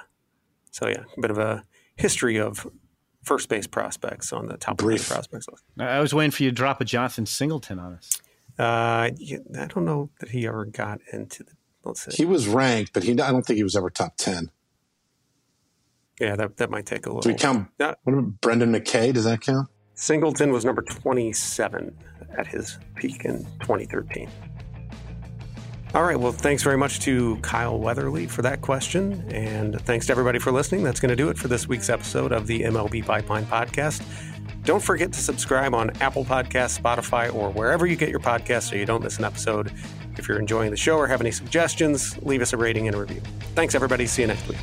[0.71, 1.65] So, yeah, a bit of a
[1.97, 2.67] history of
[3.23, 5.09] first base prospects on the top Brief.
[5.09, 5.65] prospects list.
[5.79, 8.21] I was waiting for you to drop a Jonathan Singleton on us.
[8.59, 9.13] Uh, I
[9.55, 11.53] don't know that he ever got into the.
[11.85, 12.13] Let's see.
[12.17, 14.51] He was ranked, but he I don't think he was ever top ten.
[16.21, 17.23] Yeah, that that might take a little.
[17.23, 17.69] Do we count?
[17.79, 19.13] what about Brendan McKay?
[19.13, 19.69] Does that count?
[19.95, 21.97] Singleton was number 27
[22.37, 24.29] at his peak in 2013.
[25.95, 26.19] All right.
[26.19, 29.25] Well, thanks very much to Kyle Weatherly for that question.
[29.31, 30.83] And thanks to everybody for listening.
[30.85, 34.03] That's going to do it for this week's episode of the MLB Pipeline Podcast.
[34.65, 38.77] Don't forget to subscribe on Apple Podcasts, Spotify, or wherever you get your podcasts so
[38.77, 39.71] you don't miss an episode.
[40.17, 43.01] If you're enjoying the show or have any suggestions, leave us a rating and a
[43.01, 43.21] review.
[43.55, 44.07] Thanks, everybody.
[44.07, 44.59] See you next week.